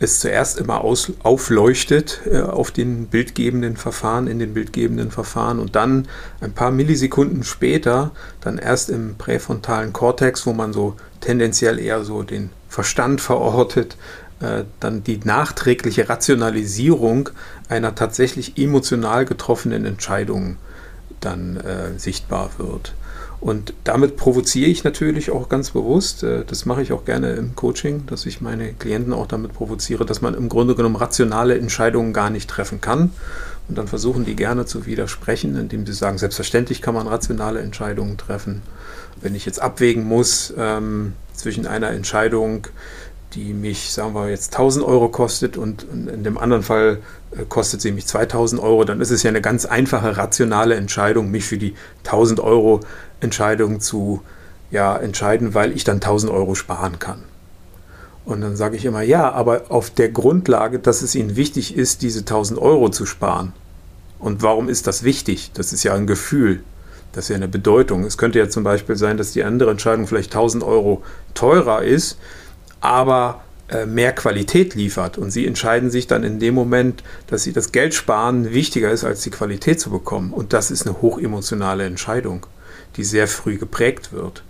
es 0.00 0.20
zuerst 0.20 0.58
immer 0.58 0.82
aus, 0.82 1.12
aufleuchtet 1.22 2.22
äh, 2.30 2.40
auf 2.40 2.70
den 2.70 3.06
bildgebenden 3.06 3.76
Verfahren, 3.76 4.26
in 4.26 4.38
den 4.38 4.54
bildgebenden 4.54 5.10
Verfahren 5.10 5.58
und 5.58 5.76
dann 5.76 6.08
ein 6.40 6.52
paar 6.52 6.70
Millisekunden 6.70 7.44
später, 7.44 8.10
dann 8.40 8.58
erst 8.58 8.90
im 8.90 9.16
präfrontalen 9.16 9.92
Kortex, 9.92 10.46
wo 10.46 10.52
man 10.52 10.72
so 10.72 10.96
tendenziell 11.20 11.78
eher 11.78 12.04
so 12.04 12.22
den 12.22 12.50
Verstand 12.68 13.20
verortet, 13.20 13.96
äh, 14.40 14.64
dann 14.80 15.04
die 15.04 15.20
nachträgliche 15.22 16.08
Rationalisierung 16.08 17.30
einer 17.68 17.94
tatsächlich 17.94 18.58
emotional 18.58 19.24
getroffenen 19.24 19.84
Entscheidung 19.84 20.56
dann 21.20 21.56
äh, 21.56 21.98
sichtbar 21.98 22.50
wird. 22.58 22.94
Und 23.44 23.74
damit 23.84 24.16
provoziere 24.16 24.70
ich 24.70 24.84
natürlich 24.84 25.30
auch 25.30 25.50
ganz 25.50 25.72
bewusst, 25.72 26.22
äh, 26.22 26.46
das 26.46 26.64
mache 26.64 26.80
ich 26.80 26.94
auch 26.94 27.04
gerne 27.04 27.34
im 27.34 27.54
Coaching, 27.54 28.06
dass 28.06 28.24
ich 28.24 28.40
meine 28.40 28.72
Klienten 28.72 29.12
auch 29.12 29.26
damit 29.26 29.52
provoziere, 29.52 30.06
dass 30.06 30.22
man 30.22 30.32
im 30.32 30.48
Grunde 30.48 30.74
genommen 30.74 30.96
rationale 30.96 31.58
Entscheidungen 31.58 32.14
gar 32.14 32.30
nicht 32.30 32.48
treffen 32.48 32.80
kann. 32.80 33.12
Und 33.68 33.76
dann 33.76 33.86
versuchen 33.86 34.24
die 34.24 34.34
gerne 34.34 34.64
zu 34.64 34.86
widersprechen, 34.86 35.58
indem 35.58 35.84
sie 35.84 35.92
sagen, 35.92 36.16
selbstverständlich 36.16 36.80
kann 36.80 36.94
man 36.94 37.06
rationale 37.06 37.60
Entscheidungen 37.60 38.16
treffen. 38.16 38.62
Wenn 39.20 39.34
ich 39.34 39.44
jetzt 39.44 39.60
abwägen 39.60 40.04
muss 40.04 40.54
ähm, 40.56 41.12
zwischen 41.34 41.66
einer 41.66 41.90
Entscheidung, 41.90 42.68
die 43.34 43.52
mich, 43.52 43.92
sagen 43.92 44.14
wir 44.14 44.28
jetzt 44.28 44.54
1000 44.54 44.84
Euro 44.84 45.08
kostet 45.08 45.56
und 45.56 45.84
in 45.92 46.24
dem 46.24 46.38
anderen 46.38 46.62
Fall 46.62 46.98
äh, 47.32 47.44
kostet 47.48 47.80
sie 47.80 47.92
mich 47.92 48.06
2000 48.06 48.60
Euro, 48.62 48.84
dann 48.84 49.00
ist 49.00 49.10
es 49.10 49.22
ja 49.22 49.30
eine 49.30 49.40
ganz 49.40 49.64
einfache, 49.64 50.16
rationale 50.16 50.74
Entscheidung, 50.76 51.30
mich 51.30 51.44
für 51.44 51.58
die 51.58 51.74
1000 52.04 52.40
Euro 52.40 52.80
Entscheidung 53.20 53.80
zu 53.80 54.22
ja, 54.70 54.96
entscheiden, 54.96 55.54
weil 55.54 55.72
ich 55.72 55.84
dann 55.84 55.96
1000 55.96 56.32
Euro 56.32 56.54
sparen 56.54 56.98
kann. 56.98 57.22
Und 58.24 58.40
dann 58.40 58.56
sage 58.56 58.76
ich 58.76 58.84
immer, 58.84 59.02
ja, 59.02 59.30
aber 59.32 59.64
auf 59.68 59.90
der 59.90 60.08
Grundlage, 60.08 60.78
dass 60.78 61.02
es 61.02 61.14
Ihnen 61.14 61.36
wichtig 61.36 61.76
ist, 61.76 62.02
diese 62.02 62.20
1000 62.20 62.58
Euro 62.58 62.88
zu 62.88 63.04
sparen. 63.04 63.52
Und 64.18 64.42
warum 64.42 64.68
ist 64.68 64.86
das 64.86 65.02
wichtig? 65.02 65.50
Das 65.54 65.72
ist 65.72 65.82
ja 65.82 65.94
ein 65.94 66.06
Gefühl. 66.06 66.62
Das 67.12 67.26
ist 67.26 67.28
ja 67.28 67.36
eine 67.36 67.48
Bedeutung. 67.48 68.04
Es 68.04 68.16
könnte 68.16 68.38
ja 68.38 68.48
zum 68.48 68.64
Beispiel 68.64 68.96
sein, 68.96 69.18
dass 69.18 69.32
die 69.32 69.44
andere 69.44 69.70
Entscheidung 69.70 70.06
vielleicht 70.06 70.34
1000 70.34 70.64
Euro 70.64 71.02
teurer 71.34 71.82
ist, 71.82 72.18
aber 72.84 73.40
äh, 73.68 73.86
mehr 73.86 74.12
Qualität 74.12 74.74
liefert. 74.74 75.16
Und 75.16 75.30
sie 75.30 75.46
entscheiden 75.46 75.90
sich 75.90 76.06
dann 76.06 76.22
in 76.22 76.38
dem 76.38 76.54
Moment, 76.54 77.02
dass 77.28 77.42
sie 77.42 77.52
das 77.52 77.72
Geld 77.72 77.94
sparen 77.94 78.52
wichtiger 78.52 78.90
ist, 78.90 79.04
als 79.04 79.22
die 79.22 79.30
Qualität 79.30 79.80
zu 79.80 79.90
bekommen. 79.90 80.32
Und 80.32 80.52
das 80.52 80.70
ist 80.70 80.86
eine 80.86 81.00
hochemotionale 81.00 81.86
Entscheidung, 81.86 82.46
die 82.96 83.04
sehr 83.04 83.26
früh 83.26 83.56
geprägt 83.56 84.12
wird. 84.12 84.44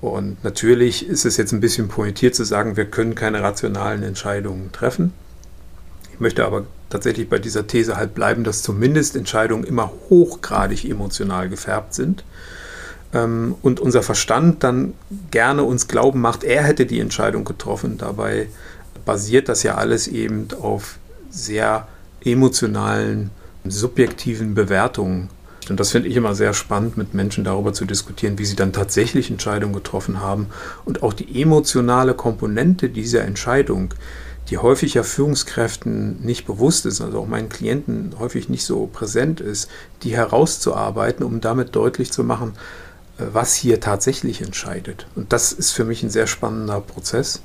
Und 0.00 0.42
natürlich 0.44 1.08
ist 1.08 1.24
es 1.24 1.36
jetzt 1.36 1.52
ein 1.52 1.60
bisschen 1.60 1.88
pointiert 1.88 2.36
zu 2.36 2.44
sagen, 2.44 2.76
wir 2.76 2.84
können 2.84 3.16
keine 3.16 3.42
rationalen 3.42 4.04
Entscheidungen 4.04 4.70
treffen. 4.70 5.12
Ich 6.12 6.20
möchte 6.20 6.44
aber 6.44 6.66
tatsächlich 6.90 7.28
bei 7.28 7.38
dieser 7.38 7.66
These 7.66 7.96
halt 7.96 8.14
bleiben, 8.14 8.44
dass 8.44 8.62
zumindest 8.62 9.16
Entscheidungen 9.16 9.64
immer 9.64 9.92
hochgradig 10.10 10.84
emotional 10.84 11.48
gefärbt 11.48 11.94
sind 11.94 12.22
ähm, 13.12 13.54
und 13.62 13.80
unser 13.80 14.02
Verstand 14.02 14.62
dann 14.64 14.94
gerne 15.30 15.64
uns 15.64 15.88
glauben 15.88 16.20
macht, 16.20 16.44
er 16.44 16.62
hätte 16.62 16.86
die 16.86 17.00
Entscheidung 17.00 17.44
getroffen. 17.44 17.98
Dabei 17.98 18.48
basiert 19.04 19.48
das 19.48 19.62
ja 19.62 19.74
alles 19.76 20.08
eben 20.08 20.48
auf 20.60 20.98
sehr 21.30 21.86
emotionalen, 22.24 23.30
subjektiven 23.64 24.54
Bewertungen. 24.54 25.28
Und 25.68 25.78
das 25.78 25.92
finde 25.92 26.08
ich 26.08 26.16
immer 26.16 26.34
sehr 26.34 26.54
spannend, 26.54 26.96
mit 26.96 27.14
Menschen 27.14 27.44
darüber 27.44 27.72
zu 27.72 27.84
diskutieren, 27.84 28.38
wie 28.38 28.44
sie 28.44 28.56
dann 28.56 28.72
tatsächlich 28.72 29.30
Entscheidungen 29.30 29.74
getroffen 29.74 30.20
haben. 30.20 30.48
Und 30.84 31.02
auch 31.02 31.12
die 31.12 31.40
emotionale 31.40 32.14
Komponente 32.14 32.88
dieser 32.88 33.24
Entscheidung, 33.24 33.94
die 34.50 34.58
häufig 34.58 34.94
ja 34.94 35.04
Führungskräften 35.04 36.20
nicht 36.24 36.46
bewusst 36.46 36.84
ist, 36.84 37.00
also 37.00 37.20
auch 37.20 37.28
meinen 37.28 37.48
Klienten 37.48 38.14
häufig 38.18 38.48
nicht 38.48 38.64
so 38.64 38.86
präsent 38.86 39.40
ist, 39.40 39.70
die 40.02 40.16
herauszuarbeiten, 40.16 41.24
um 41.24 41.40
damit 41.40 41.76
deutlich 41.76 42.10
zu 42.10 42.24
machen, 42.24 42.54
was 43.18 43.54
hier 43.54 43.80
tatsächlich 43.80 44.42
entscheidet. 44.42 45.06
Und 45.14 45.32
das 45.32 45.52
ist 45.52 45.72
für 45.72 45.84
mich 45.84 46.02
ein 46.02 46.10
sehr 46.10 46.26
spannender 46.26 46.80
Prozess. 46.80 47.42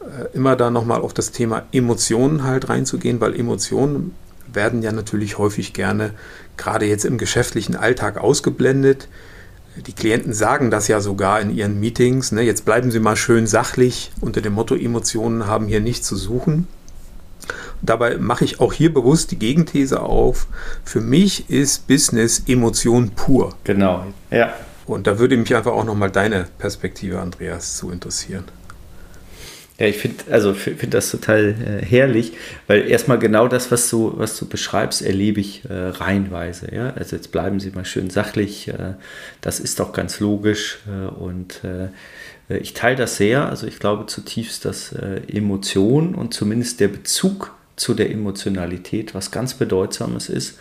Äh, 0.00 0.34
immer 0.34 0.56
da 0.56 0.70
nochmal 0.70 1.00
auf 1.00 1.14
das 1.14 1.32
Thema 1.32 1.64
Emotionen 1.72 2.44
halt 2.44 2.68
reinzugehen, 2.68 3.20
weil 3.20 3.38
Emotionen 3.38 4.14
werden 4.52 4.82
ja 4.82 4.92
natürlich 4.92 5.38
häufig 5.38 5.72
gerne, 5.72 6.12
gerade 6.56 6.86
jetzt 6.86 7.04
im 7.04 7.18
geschäftlichen 7.18 7.76
Alltag, 7.76 8.18
ausgeblendet. 8.18 9.08
Die 9.86 9.94
Klienten 9.94 10.34
sagen 10.34 10.70
das 10.70 10.88
ja 10.88 11.00
sogar 11.00 11.40
in 11.40 11.50
ihren 11.50 11.80
Meetings. 11.80 12.32
Ne? 12.32 12.42
Jetzt 12.42 12.64
bleiben 12.64 12.90
Sie 12.90 13.00
mal 13.00 13.16
schön 13.16 13.46
sachlich 13.46 14.12
unter 14.20 14.42
dem 14.42 14.52
Motto, 14.52 14.74
Emotionen 14.74 15.46
haben 15.46 15.66
hier 15.66 15.80
nichts 15.80 16.06
zu 16.06 16.16
suchen. 16.16 16.66
Dabei 17.80 18.18
mache 18.18 18.44
ich 18.44 18.60
auch 18.60 18.72
hier 18.72 18.92
bewusst 18.92 19.30
die 19.32 19.38
Gegenthese 19.38 20.00
auf. 20.00 20.46
Für 20.84 21.00
mich 21.00 21.50
ist 21.50 21.88
Business 21.88 22.42
Emotion 22.46 23.10
pur. 23.10 23.54
Genau, 23.64 24.06
ja. 24.30 24.52
Und 24.86 25.06
da 25.06 25.18
würde 25.18 25.36
mich 25.36 25.54
einfach 25.54 25.72
auch 25.72 25.84
nochmal 25.84 26.10
deine 26.10 26.46
Perspektive, 26.58 27.20
Andreas, 27.20 27.76
zu 27.76 27.90
interessieren. 27.90 28.44
Ja, 29.78 29.86
ich 29.86 29.96
finde 29.96 30.24
also 30.30 30.54
find 30.54 30.92
das 30.94 31.10
total 31.10 31.54
äh, 31.60 31.84
herrlich, 31.84 32.34
weil 32.66 32.88
erstmal 32.88 33.18
genau 33.18 33.48
das, 33.48 33.72
was 33.72 33.88
du, 33.90 34.12
was 34.16 34.38
du 34.38 34.46
beschreibst, 34.46 35.02
erlebe 35.02 35.40
ich 35.40 35.64
äh, 35.68 35.72
reihenweise. 35.72 36.72
Ja? 36.72 36.90
Also 36.90 37.16
jetzt 37.16 37.32
bleiben 37.32 37.58
Sie 37.58 37.70
mal 37.70 37.84
schön 37.84 38.10
sachlich, 38.10 38.68
äh, 38.68 38.94
das 39.40 39.60
ist 39.60 39.80
doch 39.80 39.92
ganz 39.92 40.20
logisch 40.20 40.78
äh, 40.86 41.08
und 41.08 41.64
äh, 41.64 41.88
ich 42.58 42.74
teile 42.74 42.96
das 42.96 43.16
sehr. 43.16 43.48
Also 43.48 43.66
ich 43.66 43.78
glaube 43.78 44.06
zutiefst, 44.06 44.64
dass 44.66 44.92
äh, 44.92 45.22
Emotion 45.26 46.14
und 46.14 46.34
zumindest 46.34 46.78
der 46.80 46.88
Bezug 46.88 47.54
zu 47.82 47.94
der 47.94 48.10
Emotionalität 48.10 49.14
was 49.14 49.32
ganz 49.32 49.54
Bedeutsames 49.54 50.28
ist. 50.28 50.58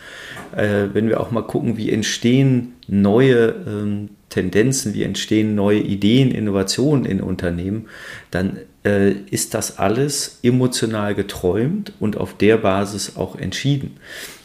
Äh, 0.55 0.87
wenn 0.93 1.07
wir 1.07 1.19
auch 1.19 1.29
mal 1.29 1.43
gucken, 1.43 1.77
wie 1.77 1.91
entstehen 1.91 2.73
neue 2.87 3.55
ähm, 3.67 4.09
Tendenzen, 4.29 4.95
wie 4.95 5.03
entstehen 5.03 5.53
neue 5.53 5.79
Ideen, 5.79 6.31
Innovationen 6.31 7.05
in 7.05 7.21
Unternehmen, 7.21 7.87
dann 8.31 8.57
äh, 8.83 9.11
ist 9.11 9.53
das 9.53 9.77
alles 9.77 10.39
emotional 10.41 11.13
geträumt 11.13 11.93
und 11.99 12.17
auf 12.17 12.35
der 12.35 12.57
Basis 12.57 13.17
auch 13.17 13.35
entschieden. 13.35 13.97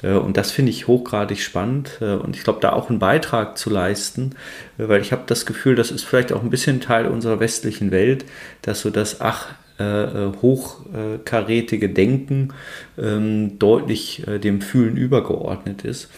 Äh, 0.02 0.12
und 0.12 0.36
das 0.36 0.50
finde 0.50 0.70
ich 0.70 0.86
hochgradig 0.86 1.40
spannend 1.40 1.98
äh, 2.02 2.12
und 2.12 2.36
ich 2.36 2.44
glaube, 2.44 2.60
da 2.60 2.72
auch 2.72 2.90
einen 2.90 2.98
Beitrag 2.98 3.56
zu 3.56 3.70
leisten, 3.70 4.32
äh, 4.76 4.88
weil 4.88 5.00
ich 5.00 5.12
habe 5.12 5.22
das 5.26 5.46
Gefühl, 5.46 5.76
das 5.76 5.90
ist 5.90 6.04
vielleicht 6.04 6.32
auch 6.32 6.42
ein 6.42 6.50
bisschen 6.50 6.82
Teil 6.82 7.06
unserer 7.06 7.40
westlichen 7.40 7.90
Welt, 7.90 8.26
dass 8.60 8.82
so 8.82 8.90
das, 8.90 9.22
ach, 9.22 9.54
hochkarätige 9.78 11.88
Denken 11.88 12.52
ähm, 12.98 13.58
deutlich 13.58 14.26
äh, 14.26 14.38
dem 14.38 14.60
Fühlen 14.60 14.96
übergeordnet 14.96 15.84
ist. 15.84 16.08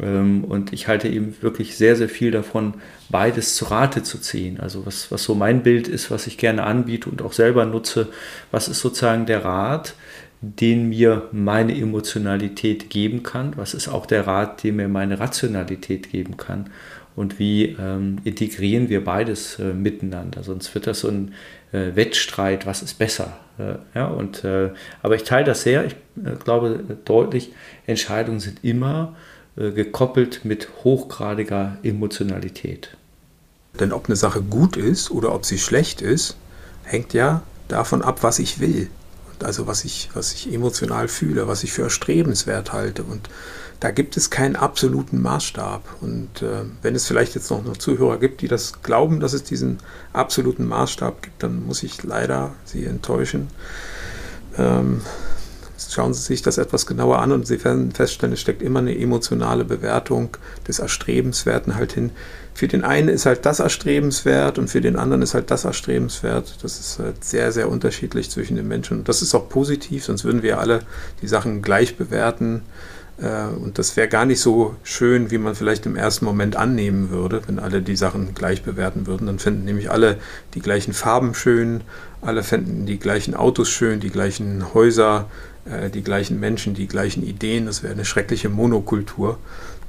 Ähm, 0.00 0.44
und 0.44 0.72
ich 0.72 0.88
halte 0.88 1.08
eben 1.08 1.34
wirklich 1.40 1.76
sehr, 1.76 1.96
sehr 1.96 2.08
viel 2.08 2.30
davon, 2.30 2.74
beides 3.10 3.56
zu 3.56 3.66
Rate 3.66 4.02
zu 4.02 4.18
ziehen. 4.18 4.60
Also 4.60 4.86
was, 4.86 5.10
was 5.10 5.24
so 5.24 5.34
mein 5.34 5.62
Bild 5.62 5.88
ist, 5.88 6.10
was 6.10 6.26
ich 6.26 6.38
gerne 6.38 6.64
anbiete 6.64 7.10
und 7.10 7.22
auch 7.22 7.32
selber 7.32 7.66
nutze, 7.66 8.08
was 8.50 8.68
ist 8.68 8.80
sozusagen 8.80 9.26
der 9.26 9.44
Rat, 9.44 9.94
den 10.40 10.88
mir 10.88 11.28
meine 11.30 11.78
Emotionalität 11.78 12.90
geben 12.90 13.22
kann? 13.22 13.52
Was 13.56 13.74
ist 13.74 13.88
auch 13.88 14.06
der 14.06 14.26
Rat, 14.26 14.64
den 14.64 14.76
mir 14.76 14.88
meine 14.88 15.20
Rationalität 15.20 16.10
geben 16.10 16.36
kann? 16.36 16.70
Und 17.14 17.38
wie 17.38 17.76
ähm, 17.78 18.16
integrieren 18.24 18.88
wir 18.88 19.04
beides 19.04 19.58
äh, 19.58 19.74
miteinander? 19.74 20.42
Sonst 20.42 20.74
wird 20.74 20.86
das 20.86 21.00
so 21.00 21.08
ein 21.08 21.34
äh, 21.72 21.94
Wettstreit, 21.94 22.66
was 22.66 22.82
ist 22.82 22.98
besser? 22.98 23.36
Äh, 23.58 23.74
ja, 23.94 24.06
und, 24.06 24.44
äh, 24.44 24.70
aber 25.02 25.16
ich 25.16 25.24
teile 25.24 25.44
das 25.44 25.62
sehr. 25.62 25.84
Ich 25.84 25.94
äh, 26.24 26.36
glaube 26.42 26.98
deutlich, 27.04 27.52
Entscheidungen 27.86 28.40
sind 28.40 28.64
immer 28.64 29.16
äh, 29.56 29.70
gekoppelt 29.70 30.44
mit 30.44 30.68
hochgradiger 30.84 31.76
Emotionalität. 31.82 32.96
Denn 33.80 33.92
ob 33.92 34.06
eine 34.06 34.16
Sache 34.16 34.42
gut 34.42 34.76
ist 34.76 35.10
oder 35.10 35.34
ob 35.34 35.44
sie 35.44 35.58
schlecht 35.58 36.02
ist, 36.02 36.36
hängt 36.84 37.14
ja 37.14 37.42
davon 37.68 38.02
ab, 38.02 38.22
was 38.22 38.38
ich 38.38 38.60
will. 38.60 38.88
Also 39.42 39.66
was 39.66 39.84
ich, 39.84 40.10
was 40.14 40.32
ich 40.32 40.52
emotional 40.52 41.08
fühle, 41.08 41.48
was 41.48 41.64
ich 41.64 41.72
für 41.72 41.82
erstrebenswert 41.82 42.72
halte. 42.72 43.02
Und 43.02 43.28
da 43.80 43.90
gibt 43.90 44.16
es 44.16 44.30
keinen 44.30 44.56
absoluten 44.56 45.20
Maßstab. 45.20 45.82
Und 46.00 46.42
äh, 46.42 46.64
wenn 46.82 46.94
es 46.94 47.06
vielleicht 47.06 47.34
jetzt 47.34 47.50
noch, 47.50 47.64
noch 47.64 47.76
Zuhörer 47.76 48.18
gibt, 48.18 48.40
die 48.40 48.48
das 48.48 48.82
glauben, 48.82 49.20
dass 49.20 49.32
es 49.32 49.42
diesen 49.42 49.78
absoluten 50.12 50.66
Maßstab 50.66 51.22
gibt, 51.22 51.42
dann 51.42 51.66
muss 51.66 51.82
ich 51.82 52.02
leider 52.02 52.54
sie 52.64 52.84
enttäuschen. 52.84 53.48
Ähm, 54.56 55.02
schauen 55.92 56.14
Sie 56.14 56.22
sich 56.22 56.42
das 56.42 56.58
etwas 56.58 56.86
genauer 56.86 57.18
an 57.18 57.32
und 57.32 57.46
Sie 57.46 57.62
werden 57.64 57.92
feststellen, 57.92 58.32
es 58.32 58.40
steckt 58.40 58.62
immer 58.62 58.80
eine 58.80 58.98
emotionale 58.98 59.64
Bewertung 59.64 60.36
des 60.66 60.78
Erstrebenswerten 60.78 61.74
halt 61.74 61.92
hin. 61.92 62.10
Für 62.54 62.68
den 62.68 62.84
einen 62.84 63.08
ist 63.08 63.26
halt 63.26 63.46
das 63.46 63.60
erstrebenswert 63.60 64.58
und 64.58 64.68
für 64.68 64.80
den 64.80 64.96
anderen 64.96 65.22
ist 65.22 65.34
halt 65.34 65.50
das 65.50 65.64
erstrebenswert. 65.64 66.58
Das 66.62 66.78
ist 66.78 66.98
halt 66.98 67.24
sehr, 67.24 67.50
sehr 67.50 67.68
unterschiedlich 67.68 68.30
zwischen 68.30 68.56
den 68.56 68.68
Menschen. 68.68 68.98
Und 68.98 69.08
das 69.08 69.22
ist 69.22 69.34
auch 69.34 69.48
positiv, 69.48 70.04
sonst 70.04 70.24
würden 70.24 70.42
wir 70.42 70.58
alle 70.58 70.80
die 71.22 71.28
Sachen 71.28 71.62
gleich 71.62 71.96
bewerten. 71.96 72.62
Äh, 73.18 73.46
und 73.56 73.78
das 73.78 73.96
wäre 73.96 74.08
gar 74.08 74.26
nicht 74.26 74.40
so 74.40 74.76
schön, 74.82 75.30
wie 75.30 75.38
man 75.38 75.54
vielleicht 75.54 75.86
im 75.86 75.96
ersten 75.96 76.24
Moment 76.24 76.56
annehmen 76.56 77.10
würde, 77.10 77.40
wenn 77.46 77.58
alle 77.58 77.80
die 77.80 77.96
Sachen 77.96 78.34
gleich 78.34 78.62
bewerten 78.62 79.06
würden. 79.06 79.26
Dann 79.26 79.38
fänden 79.38 79.64
nämlich 79.64 79.90
alle 79.90 80.18
die 80.54 80.60
gleichen 80.60 80.92
Farben 80.92 81.34
schön, 81.34 81.82
alle 82.20 82.42
fänden 82.42 82.86
die 82.86 82.98
gleichen 82.98 83.34
Autos 83.34 83.68
schön, 83.68 84.00
die 84.00 84.10
gleichen 84.10 84.74
Häuser, 84.74 85.28
äh, 85.64 85.90
die 85.90 86.02
gleichen 86.02 86.40
Menschen, 86.40 86.74
die 86.74 86.86
gleichen 86.86 87.22
Ideen. 87.22 87.66
Das 87.66 87.82
wäre 87.82 87.92
eine 87.92 88.04
schreckliche 88.04 88.48
Monokultur. 88.48 89.38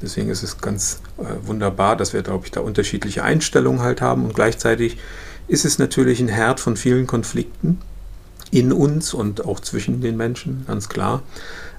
Deswegen 0.02 0.30
ist 0.30 0.44
es 0.44 0.60
ganz 0.60 1.00
äh, 1.18 1.48
wunderbar, 1.48 1.96
dass 1.96 2.14
wir, 2.14 2.22
glaube 2.22 2.46
ich, 2.46 2.52
da 2.52 2.62
unterschiedliche 2.62 3.24
Einstellungen 3.24 3.82
halt 3.82 4.02
haben. 4.02 4.26
Und 4.26 4.36
gleichzeitig 4.36 4.98
ist 5.48 5.66
es 5.66 5.80
natürlich 5.80 6.20
ein 6.20 6.28
Herd 6.28 6.60
von 6.60 6.76
vielen 6.76 7.08
Konflikten 7.08 7.80
in 8.52 8.72
uns 8.72 9.14
und 9.14 9.46
auch 9.46 9.60
zwischen 9.60 10.02
den 10.02 10.16
Menschen, 10.16 10.66
ganz 10.68 10.90
klar. 10.90 11.24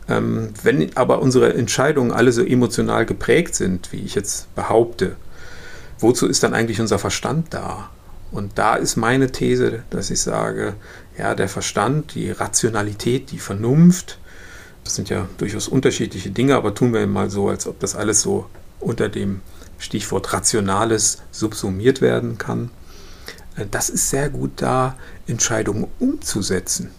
Ähm, 0.09 0.51
wenn 0.63 0.97
aber 0.97 1.23
unsere 1.23 1.55
Entscheidungen 1.55 2.13
alle 2.13 2.33
so 2.33 2.45
emotional 2.45 3.07
geprägt 3.07 3.55
sind, 3.55 3.93
wie 3.93 4.01
ich 4.01 4.15
jetzt 4.15 4.55
behaupte, 4.55 5.17
wozu 5.99 6.27
ist 6.27 6.43
dann 6.43 6.53
eigentlich 6.53 6.81
unser 6.81 6.99
Verstand 6.99 7.55
da? 7.55 7.91
Und 8.31 8.59
da 8.59 8.75
ist 8.75 8.97
meine 8.97 9.31
These, 9.31 9.85
dass 9.91 10.11
ich 10.11 10.21
sage, 10.21 10.75
ja, 11.17 11.35
der 11.35 11.49
Verstand, 11.49 12.15
die 12.15 12.31
Rationalität, 12.31 13.31
die 13.31 13.39
Vernunft, 13.39 14.19
das 14.83 14.95
sind 14.95 15.09
ja 15.09 15.29
durchaus 15.39 15.69
unterschiedliche 15.69 16.31
Dinge, 16.31 16.57
aber 16.57 16.75
tun 16.75 16.93
wir 16.93 17.07
mal 17.07 17.31
so, 17.31 17.49
als 17.49 17.67
ob 17.67 17.81
das 17.81 17.97
alles 17.97 18.21
so 18.21 18.47
unter 18.81 19.09
dem 19.09 19.41
Stichwort 19.79 20.33
Rationales 20.33 21.23
subsumiert 21.31 22.01
werden 22.01 22.39
kann. 22.39 22.71
Äh, 23.57 23.67
das 23.71 23.89
ist 23.89 24.11
sehr 24.11 24.29
gut 24.29 24.53
da, 24.57 24.97
Entscheidungen 25.27 25.87
umzusetzen. 25.99 26.91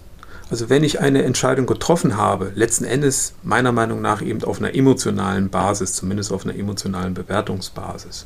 Also 0.50 0.70
wenn 0.70 0.84
ich 0.84 1.00
eine 1.00 1.24
Entscheidung 1.24 1.66
getroffen 1.66 2.18
habe, 2.18 2.52
letzten 2.54 2.86
Endes 2.86 3.34
meiner 3.42 3.72
Meinung 3.72 4.02
nach 4.02 4.22
eben 4.22 4.44
auf 4.44 4.60
einer 4.60 4.76
emotionalen 4.76 5.50
Basis, 5.50 5.94
zumindest 5.94 6.32
auf 6.32 6.46
einer 6.46 6.56
emotionalen 6.56 7.16
Bewertungsbasis, 7.16 8.26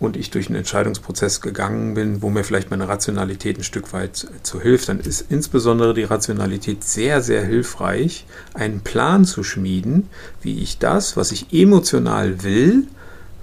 und 0.00 0.16
ich 0.16 0.30
durch 0.30 0.46
einen 0.46 0.56
Entscheidungsprozess 0.56 1.40
gegangen 1.40 1.94
bin, 1.94 2.22
wo 2.22 2.30
mir 2.30 2.44
vielleicht 2.44 2.70
meine 2.70 2.88
Rationalität 2.88 3.58
ein 3.58 3.64
Stück 3.64 3.92
weit 3.92 4.28
zu 4.42 4.60
hilft, 4.60 4.88
dann 4.88 5.00
ist 5.00 5.26
insbesondere 5.28 5.94
die 5.94 6.04
Rationalität 6.04 6.84
sehr, 6.84 7.20
sehr 7.20 7.44
hilfreich, 7.44 8.26
einen 8.54 8.80
Plan 8.80 9.24
zu 9.24 9.42
schmieden, 9.42 10.08
wie 10.40 10.62
ich 10.62 10.78
das, 10.78 11.16
was 11.16 11.32
ich 11.32 11.52
emotional 11.52 12.42
will, 12.42 12.86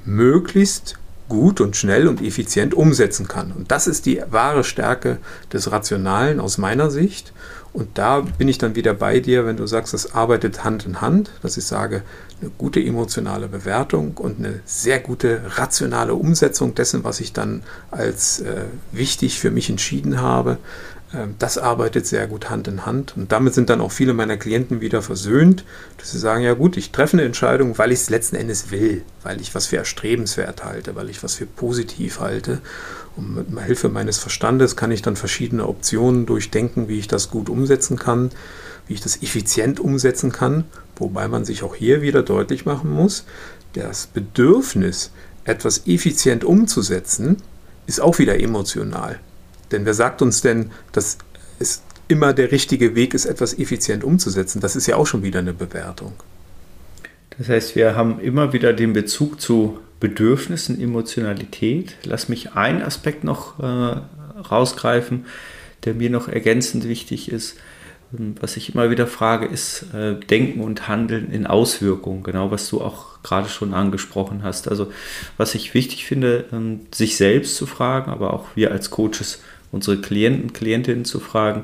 möglichst 0.06 0.98
gut 1.28 1.60
und 1.60 1.76
schnell 1.76 2.08
und 2.08 2.22
effizient 2.22 2.74
umsetzen 2.74 3.28
kann. 3.28 3.52
Und 3.52 3.72
das 3.72 3.88
ist 3.88 4.06
die 4.06 4.22
wahre 4.30 4.64
Stärke 4.64 5.18
des 5.52 5.72
Rationalen 5.72 6.40
aus 6.40 6.58
meiner 6.58 6.92
Sicht. 6.92 7.34
Und 7.76 7.98
da 7.98 8.22
bin 8.22 8.48
ich 8.48 8.58
dann 8.58 8.76
wieder 8.76 8.94
bei 8.94 9.20
dir, 9.20 9.46
wenn 9.46 9.58
du 9.58 9.68
sagst, 9.68 9.94
das 9.94 10.14
arbeitet 10.14 10.64
Hand 10.64 10.86
in 10.86 11.02
Hand, 11.02 11.30
dass 11.42 11.58
ich 11.58 11.66
sage, 11.66 12.04
eine 12.40 12.50
gute 12.58 12.80
emotionale 12.80 13.50
Bewertung 13.50 14.16
und 14.16 14.40
eine 14.40 14.62
sehr 14.64 15.02
gute 15.02 15.42
rationale 15.58 16.14
Umsetzung 16.14 16.74
dessen, 16.74 17.04
was 17.04 17.20
ich 17.20 17.34
dann 17.34 17.64
als 17.92 18.40
äh, 18.40 18.62
wichtig 18.94 19.42
für 19.42 19.52
mich 19.52 19.70
entschieden 19.70 20.22
habe. 20.22 20.58
Äh, 21.16 21.28
das 21.40 21.58
arbeitet 21.58 22.06
sehr 22.06 22.28
gut 22.28 22.50
Hand 22.50 22.68
in 22.68 22.86
Hand. 22.86 23.16
Und 23.16 23.32
damit 23.32 23.54
sind 23.54 23.70
dann 23.70 23.82
auch 23.82 23.92
viele 23.92 24.14
meiner 24.14 24.38
Klienten 24.38 24.82
wieder 24.82 25.02
versöhnt, 25.02 25.66
dass 25.98 26.12
sie 26.12 26.20
sagen, 26.20 26.44
ja 26.44 26.54
gut, 26.54 26.78
ich 26.78 26.92
treffe 26.92 27.18
eine 27.18 27.26
Entscheidung, 27.26 27.78
weil 27.78 27.92
ich 27.92 28.00
es 28.02 28.10
letzten 28.10 28.36
Endes 28.36 28.72
will, 28.72 29.04
weil 29.24 29.42
ich 29.42 29.56
was 29.56 29.68
für 29.68 29.78
erstrebenswert 29.78 30.64
halte, 30.64 30.96
weil 30.96 31.10
ich 31.10 31.24
was 31.24 31.36
für 31.36 31.46
positiv 31.46 32.20
halte. 32.20 32.62
Und 33.16 33.50
mit 33.50 33.64
Hilfe 33.64 33.90
meines 33.90 34.18
Verstandes 34.18 34.76
kann 34.76 34.92
ich 34.92 35.02
dann 35.02 35.16
verschiedene 35.16 35.68
Optionen 35.68 36.26
durchdenken, 36.26 36.90
wie 36.90 37.00
ich 37.00 37.08
das 37.08 37.30
gut 37.30 37.50
umsetzen 37.50 37.98
kann, 37.98 38.32
wie 38.88 38.94
ich 38.94 39.02
das 39.02 39.22
effizient 39.22 39.80
umsetzen 39.80 40.32
kann. 40.32 40.66
Wobei 40.98 41.28
man 41.28 41.46
sich 41.46 41.64
auch 41.64 41.76
hier 41.76 42.02
wieder 42.02 42.24
deutlich 42.24 42.66
machen 42.66 42.92
muss, 42.92 43.26
das 43.74 44.08
Bedürfnis, 44.08 45.12
etwas 45.44 45.86
effizient 45.86 46.44
umzusetzen, 46.44 47.38
ist 47.88 48.02
auch 48.02 48.18
wieder 48.18 48.40
emotional. 48.40 49.20
Denn 49.72 49.86
wer 49.86 49.94
sagt 49.94 50.22
uns 50.22 50.42
denn, 50.42 50.72
dass 50.92 51.18
es 51.60 51.82
immer 52.08 52.34
der 52.34 52.52
richtige 52.52 52.96
Weg 52.96 53.14
ist, 53.14 53.26
etwas 53.26 53.58
effizient 53.58 54.04
umzusetzen? 54.04 54.60
Das 54.62 54.76
ist 54.76 54.88
ja 54.88 54.96
auch 54.96 55.08
schon 55.08 55.24
wieder 55.24 55.40
eine 55.40 55.54
Bewertung. 55.54 56.14
Das 57.38 57.50
heißt, 57.50 57.76
wir 57.76 57.96
haben 57.96 58.20
immer 58.20 58.54
wieder 58.54 58.74
den 58.74 58.94
Bezug 58.94 59.42
zu 59.42 59.80
Bedürfnissen, 60.00 60.80
Emotionalität. 60.80 61.96
Lass 62.04 62.30
mich 62.30 62.54
einen 62.54 62.82
Aspekt 62.82 63.24
noch 63.24 63.60
äh, 63.60 64.02
rausgreifen, 64.40 65.26
der 65.84 65.94
mir 65.94 66.10
noch 66.10 66.28
ergänzend 66.28 66.88
wichtig 66.88 67.32
ist. 67.32 67.58
Was 68.12 68.56
ich 68.56 68.74
immer 68.74 68.92
wieder 68.92 69.08
frage, 69.08 69.46
ist 69.46 69.88
äh, 69.94 70.16
Denken 70.16 70.62
und 70.62 70.88
Handeln 70.88 71.32
in 71.32 71.48
Auswirkungen, 71.48 72.24
genau 72.24 72.52
was 72.52 72.70
du 72.70 72.82
auch 72.82 73.22
gerade 73.24 73.50
schon 73.50 73.74
angesprochen 73.74 74.44
hast. 74.44 74.68
Also 74.68 74.92
was 75.38 75.56
ich 75.56 75.74
wichtig 75.74 76.06
finde, 76.06 76.46
ähm, 76.54 76.82
sich 76.94 77.18
selbst 77.18 77.56
zu 77.56 77.66
fragen, 77.66 78.12
aber 78.12 78.34
auch 78.34 78.46
wir 78.56 78.72
als 78.72 78.92
Coaches 78.92 79.42
unsere 79.76 79.98
Klienten, 79.98 80.54
Klientinnen 80.54 81.06
zu 81.06 81.20
fragen, 81.20 81.64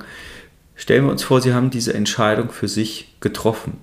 stellen 0.76 1.06
wir 1.06 1.12
uns 1.12 1.24
vor, 1.24 1.42
sie 1.42 1.54
haben 1.54 1.70
diese 1.70 1.94
Entscheidung 1.94 2.52
für 2.52 2.68
sich 2.68 3.16
getroffen 3.22 3.78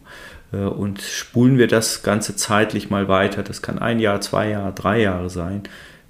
äh, 0.53 0.59
und 0.59 1.01
spulen 1.01 1.59
wir 1.59 1.67
das 1.67 2.03
Ganze 2.03 2.37
zeitlich 2.37 2.91
mal 2.91 3.09
weiter. 3.09 3.43
Das 3.43 3.63
kann 3.63 3.79
ein 3.79 3.99
Jahr, 3.99 4.21
zwei 4.21 4.51
Jahre, 4.51 4.73
drei 4.73 5.01
Jahre 5.01 5.31
sein. 5.31 5.63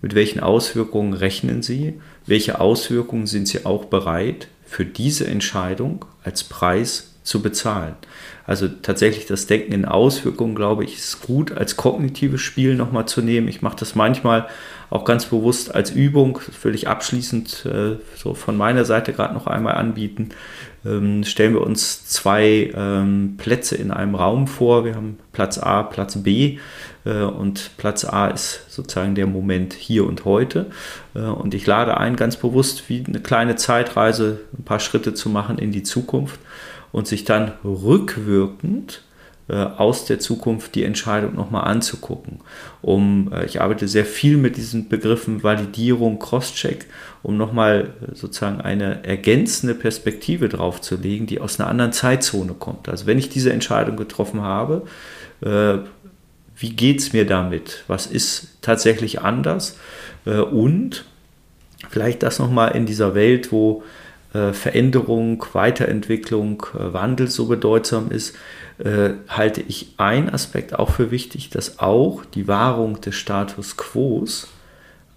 Mit 0.03 0.15
welchen 0.15 0.41
Auswirkungen 0.41 1.13
rechnen 1.15 1.63
Sie? 1.63 2.01
Welche 2.27 2.61
Auswirkungen 2.61 3.27
sind 3.27 3.49
Sie 3.49 3.65
auch 3.65 3.87
bereit 3.87 4.49
für 4.65 4.85
diese 4.85 5.27
Entscheidung 5.27 6.05
als 6.23 6.45
Preis 6.45 7.15
zu 7.29 7.43
bezahlen? 7.43 7.95
Also 8.47 8.67
tatsächlich 8.67 9.27
das 9.27 9.47
Denken 9.47 9.73
in 9.73 9.85
Auswirkungen, 9.85 10.55
glaube 10.55 10.83
ich, 10.83 10.97
ist 10.97 11.21
gut 11.21 11.53
als 11.53 11.77
kognitives 11.77 12.41
Spiel 12.41 12.75
nochmal 12.75 13.07
zu 13.07 13.21
nehmen. 13.21 13.47
Ich 13.47 13.61
mache 13.61 13.77
das 13.79 13.95
manchmal 13.95 14.49
auch 14.89 15.05
ganz 15.05 15.27
bewusst 15.27 15.75
als 15.75 15.91
Übung, 15.91 16.41
ich 16.65 16.89
abschließend 16.89 17.67
äh, 17.67 17.97
so 18.17 18.33
von 18.33 18.57
meiner 18.57 18.87
Seite 18.87 19.13
gerade 19.13 19.35
noch 19.35 19.47
einmal 19.47 19.75
anbieten. 19.75 20.31
Ähm, 20.87 21.25
stellen 21.25 21.53
wir 21.53 21.61
uns 21.61 22.07
zwei 22.07 22.73
ähm, 22.75 23.35
Plätze 23.37 23.77
in 23.77 23.91
einem 23.91 24.15
Raum 24.15 24.47
vor. 24.47 24.87
Wir 24.87 24.95
haben 24.95 25.19
Platz 25.33 25.59
A, 25.59 25.83
Platz 25.83 26.17
B 26.23 26.59
äh, 27.05 27.23
und 27.23 27.73
Platz 27.77 28.05
A 28.05 28.29
ist 28.29 28.71
sozusagen 28.71 29.15
der 29.15 29.27
Moment 29.27 29.75
hier 29.75 30.07
und 30.07 30.25
heute. 30.25 30.67
Äh, 31.15 31.21
und 31.21 31.53
ich 31.53 31.67
lade 31.67 31.99
ein, 31.99 32.17
ganz 32.17 32.39
bewusst 32.39 32.89
wie 32.89 33.05
eine 33.07 33.21
kleine 33.21 33.57
Zeitreise, 33.57 34.41
ein 34.59 34.65
paar 34.65 34.81
Schritte 34.81 35.13
zu 35.13 35.29
machen 35.29 35.59
in 35.59 35.73
die 35.73 35.83
Zukunft 35.83 36.41
und 36.93 37.07
sich 37.07 37.25
dann 37.25 37.53
rückwirkend 37.65 39.03
äh, 39.49 39.55
aus 39.55 40.05
der 40.05 40.19
Zukunft 40.19 40.75
die 40.75 40.85
Entscheidung 40.85 41.35
nochmal 41.35 41.65
anzugucken. 41.65 42.41
Um, 42.83 43.33
äh, 43.33 43.47
ich 43.47 43.63
arbeite 43.63 43.89
sehr 43.89 44.05
viel 44.05 44.37
mit 44.37 44.59
diesen 44.59 44.91
Begriffen 44.91 45.43
Validierung, 45.43 46.19
Crosscheck, 46.19 46.85
um 47.23 47.39
nochmal 47.39 47.95
äh, 48.03 48.15
sozusagen 48.15 48.61
eine 48.61 49.05
ergänzende 49.05 49.75
Perspektive 49.75 50.51
draufzulegen, 50.51 51.27
die 51.27 51.41
aus 51.41 51.59
einer 51.59 51.71
anderen 51.71 51.93
Zeitzone 51.93 52.53
kommt. 52.53 52.91
Also 52.91 53.07
wenn 53.07 53.19
ich 53.19 53.31
diese 53.31 53.51
Entscheidung 53.51 53.97
getroffen 53.97 54.43
habe, 54.43 54.83
wie 55.41 56.71
geht 56.71 56.99
es 56.99 57.13
mir 57.13 57.25
damit? 57.25 57.85
Was 57.87 58.07
ist 58.09 58.59
tatsächlich 58.61 59.21
anders? 59.21 59.79
und 60.25 61.05
vielleicht 61.89 62.25
das 62.25 62.41
nochmal 62.41 62.75
in 62.75 62.87
dieser 62.87 63.15
Welt, 63.15 63.53
wo 63.53 63.85
Veränderung, 64.53 65.45
Weiterentwicklung, 65.53 66.67
äh, 66.75 66.93
Wandel 66.93 67.29
so 67.29 67.47
bedeutsam 67.47 68.11
ist, 68.11 68.37
äh, 68.79 69.11
halte 69.29 69.63
ich 69.63 69.95
einen 69.97 70.29
Aspekt 70.29 70.79
auch 70.79 70.91
für 70.91 71.11
wichtig, 71.11 71.51
dass 71.51 71.79
auch 71.79 72.25
die 72.25 72.47
Wahrung 72.47 73.01
des 73.01 73.17
Status 73.17 73.77
quo 73.77 74.27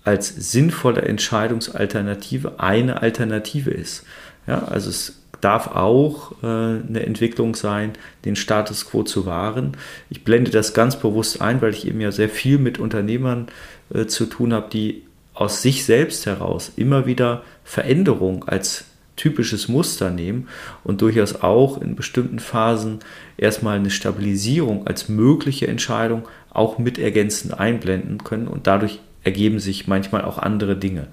als 0.03 0.29
sinnvolle 0.29 1.01
Entscheidungsalternative 1.01 2.59
eine 2.59 3.01
Alternative 3.01 3.69
ist. 3.69 4.03
Ja, 4.47 4.63
also 4.63 4.89
es 4.89 5.21
darf 5.41 5.67
auch 5.75 6.31
äh, 6.41 6.45
eine 6.45 7.05
Entwicklung 7.05 7.55
sein, 7.55 7.93
den 8.25 8.35
Status 8.35 8.89
quo 8.89 9.03
zu 9.03 9.25
wahren. 9.25 9.77
Ich 10.09 10.23
blende 10.23 10.51
das 10.51 10.73
ganz 10.73 10.97
bewusst 10.97 11.41
ein, 11.41 11.61
weil 11.61 11.73
ich 11.73 11.85
eben 11.85 11.99
ja 11.99 12.11
sehr 12.11 12.29
viel 12.29 12.57
mit 12.57 12.79
Unternehmern 12.79 13.47
äh, 13.93 14.05
zu 14.05 14.25
tun 14.25 14.53
habe, 14.53 14.69
die 14.71 15.03
aus 15.33 15.61
sich 15.61 15.85
selbst 15.85 16.25
heraus 16.25 16.71
immer 16.75 17.05
wieder 17.05 17.43
Veränderung 17.63 18.47
als 18.47 18.85
typisches 19.21 19.67
Muster 19.67 20.09
nehmen 20.09 20.47
und 20.83 21.01
durchaus 21.01 21.35
auch 21.43 21.79
in 21.79 21.95
bestimmten 21.95 22.39
Phasen 22.39 22.99
erstmal 23.37 23.77
eine 23.77 23.91
Stabilisierung 23.91 24.87
als 24.87 25.09
mögliche 25.09 25.67
Entscheidung 25.67 26.27
auch 26.49 26.79
mit 26.79 26.97
ergänzend 26.97 27.59
einblenden 27.59 28.23
können 28.23 28.47
und 28.47 28.65
dadurch 28.65 28.99
ergeben 29.23 29.59
sich 29.59 29.87
manchmal 29.87 30.23
auch 30.23 30.39
andere 30.39 30.75
Dinge. 30.75 31.07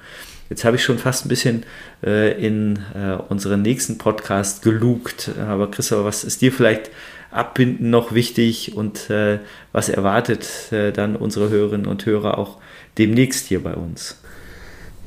Jetzt 0.49 0.65
habe 0.65 0.77
ich 0.77 0.83
schon 0.83 0.97
fast 0.97 1.27
ein 1.27 1.29
bisschen 1.29 1.65
äh, 2.03 2.33
in 2.43 2.79
äh, 2.95 3.19
unseren 3.29 3.61
nächsten 3.61 3.99
Podcast 3.99 4.63
gelugt. 4.63 5.31
Aber 5.39 5.71
Christopher, 5.71 6.07
was 6.07 6.25
ist 6.25 6.41
dir 6.41 6.51
vielleicht 6.51 6.91
abbinden 7.31 7.91
noch 7.91 8.15
wichtig 8.15 8.75
und 8.75 9.11
äh, 9.11 9.41
was 9.73 9.91
erwartet 9.91 10.73
äh, 10.73 10.93
dann 10.93 11.15
unsere 11.15 11.51
Hörerinnen 11.51 11.87
und 11.87 12.07
Hörer 12.07 12.39
auch 12.39 12.57
demnächst 12.97 13.49
hier 13.49 13.63
bei 13.63 13.75
uns? 13.75 14.17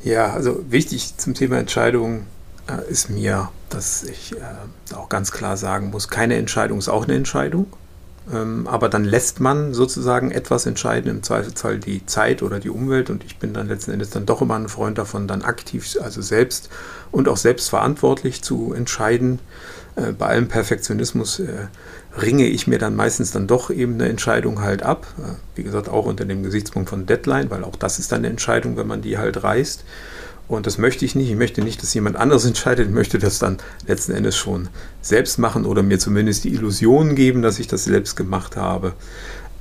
Ja, 0.04 0.32
also 0.32 0.64
wichtig 0.70 1.18
zum 1.18 1.34
Thema 1.34 1.58
Entscheidungen 1.58 2.28
äh, 2.72 2.90
ist 2.92 3.10
mir, 3.10 3.50
dass 3.70 4.04
ich 4.04 4.34
äh, 4.34 4.96
auch 4.96 5.10
ganz 5.10 5.32
klar 5.32 5.58
sagen 5.58 5.90
muss, 5.90 6.08
keine 6.08 6.36
Entscheidung 6.36 6.80
ist 6.80 6.90
auch 6.90 7.06
eine 7.06 7.16
Entscheidung. 7.16 7.68
Ähm, 8.32 8.68
aber 8.68 8.88
dann 8.88 9.04
lässt 9.04 9.40
man 9.40 9.74
sozusagen 9.74 10.32
etwas 10.32 10.66
entscheiden, 10.66 11.10
im 11.10 11.24
Zweifelsfall 11.24 11.80
die 11.80 12.06
Zeit 12.06 12.44
oder 12.44 12.60
die 12.60 12.70
Umwelt. 12.70 13.10
Und 13.10 13.24
ich 13.24 13.38
bin 13.38 13.54
dann 13.54 13.68
letzten 13.68 13.92
Endes 13.92 14.12
dann 14.12 14.26
doch 14.26 14.42
immer 14.42 14.56
ein 14.56 14.70
Freund 14.70 14.98
davon, 14.98 15.28
dann 15.28 15.42
aktiv, 15.42 15.98
also 16.02 16.22
selbst 16.22 16.70
und 17.12 17.28
auch 17.28 17.38
selbstverantwortlich 17.38 18.44
zu 18.44 18.74
entscheiden. 18.74 19.40
Äh, 19.96 20.12
bei 20.12 20.28
allem 20.28 20.48
Perfektionismus 20.48 21.40
äh, 21.40 21.68
ringe 22.22 22.46
ich 22.46 22.68
mir 22.68 22.78
dann 22.78 22.96
meistens 22.96 23.32
dann 23.32 23.48
doch 23.48 23.72
eben 23.72 23.96
eine 23.96 24.10
Entscheidung 24.10 24.62
halt 24.62 24.84
ab. 24.84 25.08
Äh, 25.18 25.34
wie 25.56 25.64
gesagt, 25.64 25.90
auch 25.90 26.06
unter 26.06 26.26
dem 26.26 26.44
Gesichtspunkt 26.44 26.90
von 26.90 27.08
Deadline, 27.08 27.50
weil 27.50 27.64
auch 27.64 27.76
das 27.76 27.98
ist 27.98 28.12
dann 28.12 28.20
eine 28.20 28.30
Entscheidung, 28.30 28.78
wenn 28.78 28.88
man 28.88 29.02
die 29.02 29.18
halt 29.18 29.44
reißt. 29.44 29.84
Und 30.52 30.68
das 30.68 30.78
möchte 30.78 31.06
ich 31.06 31.16
nicht. 31.16 31.30
Ich 31.30 31.38
möchte 31.38 31.62
nicht, 31.62 31.82
dass 31.82 31.94
jemand 31.94 32.18
anderes 32.18 32.44
entscheidet. 32.44 32.88
Ich 32.88 32.94
möchte 32.94 33.20
das 33.20 33.40
dann 33.40 33.58
letzten 33.88 34.12
Endes 34.12 34.36
schon 34.36 34.68
selbst 35.02 35.40
machen 35.40 35.66
oder 35.66 35.82
mir 35.82 35.98
zumindest 35.98 36.44
die 36.44 36.54
Illusion 36.54 37.16
geben, 37.16 37.42
dass 37.42 37.58
ich 37.58 37.68
das 37.68 37.86
selbst 37.86 38.18
gemacht 38.18 38.58
habe. 38.58 38.92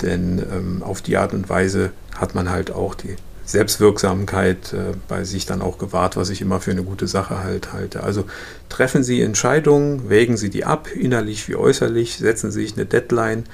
Denn 0.03 0.45
ähm, 0.53 0.83
auf 0.83 1.01
die 1.01 1.17
Art 1.17 1.33
und 1.33 1.49
Weise 1.49 1.93
hat 2.17 2.35
man 2.35 2.51
halt 2.51 2.73
auch 2.73 2.97
die 2.97 3.15
Selbstwirksamkeit 3.45 4.73
äh, 4.73 4.97
bei 5.07 5.23
sich 5.23 5.47
dann 5.47 5.63
auch 5.63 5.79
gewahrt, 5.79 6.17
was 6.17 6.29
ich 6.29 6.41
immer 6.41 6.61
für 6.61 6.73
eine 6.73 6.83
gute 6.83 7.07
Sache 7.07 7.45
halt 7.45 7.73
halte. 7.73 8.03
Also 8.03 8.25
treffen 8.69 9.05
Sie 9.05 9.23
Entscheidungen, 9.23 10.11
wägen 10.11 10.37
Sie 10.37 10.51
die 10.51 10.65
ab, 10.65 10.89
innerlich 10.93 11.49
wie 11.49 11.55
äußerlich, 11.55 12.17
setzen 12.17 12.51
Sie 12.51 12.63
sich 12.63 12.75
eine 12.77 12.87
Deadline 12.87 13.45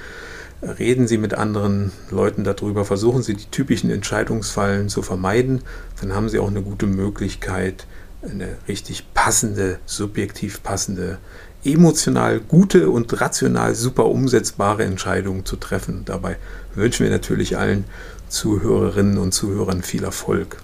Reden 0.61 1.07
Sie 1.07 1.19
mit 1.19 1.35
anderen 1.35 1.91
Leuten 2.09 2.43
darüber, 2.43 2.83
versuchen 2.83 3.21
Sie 3.21 3.35
die 3.35 3.45
typischen 3.45 3.91
Entscheidungsfallen 3.91 4.89
zu 4.89 5.03
vermeiden, 5.03 5.61
dann 6.01 6.13
haben 6.13 6.29
Sie 6.29 6.39
auch 6.39 6.47
eine 6.47 6.63
gute 6.63 6.87
Möglichkeit, 6.87 7.85
eine 8.23 8.57
richtig 8.67 9.13
passende, 9.13 9.77
subjektiv 9.85 10.63
passende, 10.63 11.19
emotional 11.63 12.39
gute 12.39 12.89
und 12.89 13.21
rational 13.21 13.75
super 13.75 14.05
umsetzbare 14.07 14.83
Entscheidung 14.83 15.45
zu 15.45 15.57
treffen. 15.57 16.03
Dabei 16.05 16.37
wünschen 16.73 17.03
wir 17.03 17.11
natürlich 17.11 17.57
allen 17.57 17.85
Zuhörerinnen 18.29 19.19
und 19.19 19.33
Zuhörern 19.33 19.83
viel 19.83 20.03
Erfolg. 20.03 20.57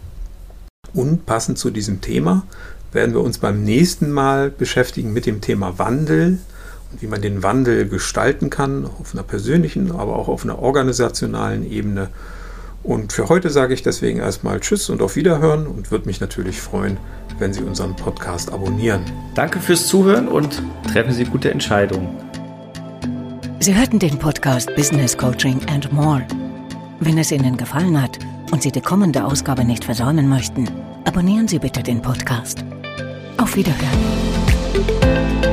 Und 0.93 1.25
passend 1.25 1.59
zu 1.59 1.69
diesem 1.69 2.01
Thema 2.01 2.47
werden 2.91 3.13
wir 3.13 3.21
uns 3.21 3.37
beim 3.37 3.63
nächsten 3.63 4.11
Mal 4.11 4.49
beschäftigen 4.49 5.13
mit 5.13 5.25
dem 5.25 5.41
Thema 5.41 5.77
Wandel 5.77 6.39
wie 6.99 7.07
man 7.07 7.21
den 7.21 7.43
Wandel 7.43 7.87
gestalten 7.87 8.49
kann, 8.49 8.85
auf 8.85 9.13
einer 9.13 9.23
persönlichen, 9.23 9.91
aber 9.91 10.15
auch 10.17 10.27
auf 10.27 10.43
einer 10.43 10.59
organisationalen 10.59 11.69
Ebene. 11.69 12.09
Und 12.83 13.13
für 13.13 13.29
heute 13.29 13.49
sage 13.49 13.73
ich 13.73 13.81
deswegen 13.81 14.19
erstmal 14.19 14.59
Tschüss 14.59 14.89
und 14.89 15.01
auf 15.01 15.15
Wiederhören 15.15 15.67
und 15.67 15.89
würde 15.89 16.05
mich 16.05 16.19
natürlich 16.19 16.59
freuen, 16.59 16.97
wenn 17.39 17.53
Sie 17.53 17.63
unseren 17.63 17.95
Podcast 17.95 18.51
abonnieren. 18.51 19.01
Danke 19.35 19.59
fürs 19.59 19.87
Zuhören 19.87 20.27
und 20.27 20.61
treffen 20.91 21.13
Sie 21.13 21.23
gute 21.23 21.49
Entscheidungen. 21.49 22.09
Sie 23.59 23.73
hörten 23.73 23.99
den 23.99 24.19
Podcast 24.19 24.75
Business 24.75 25.17
Coaching 25.17 25.61
and 25.69 25.91
More. 25.93 26.27
Wenn 26.99 27.17
es 27.17 27.31
Ihnen 27.31 27.55
gefallen 27.55 28.01
hat 28.01 28.19
und 28.51 28.61
Sie 28.61 28.71
die 28.71 28.81
kommende 28.81 29.23
Ausgabe 29.23 29.63
nicht 29.63 29.85
versäumen 29.85 30.27
möchten, 30.27 30.69
abonnieren 31.05 31.47
Sie 31.47 31.59
bitte 31.59 31.81
den 31.81 32.01
Podcast. 32.01 32.65
Auf 33.37 33.55
Wiederhören. 33.55 35.52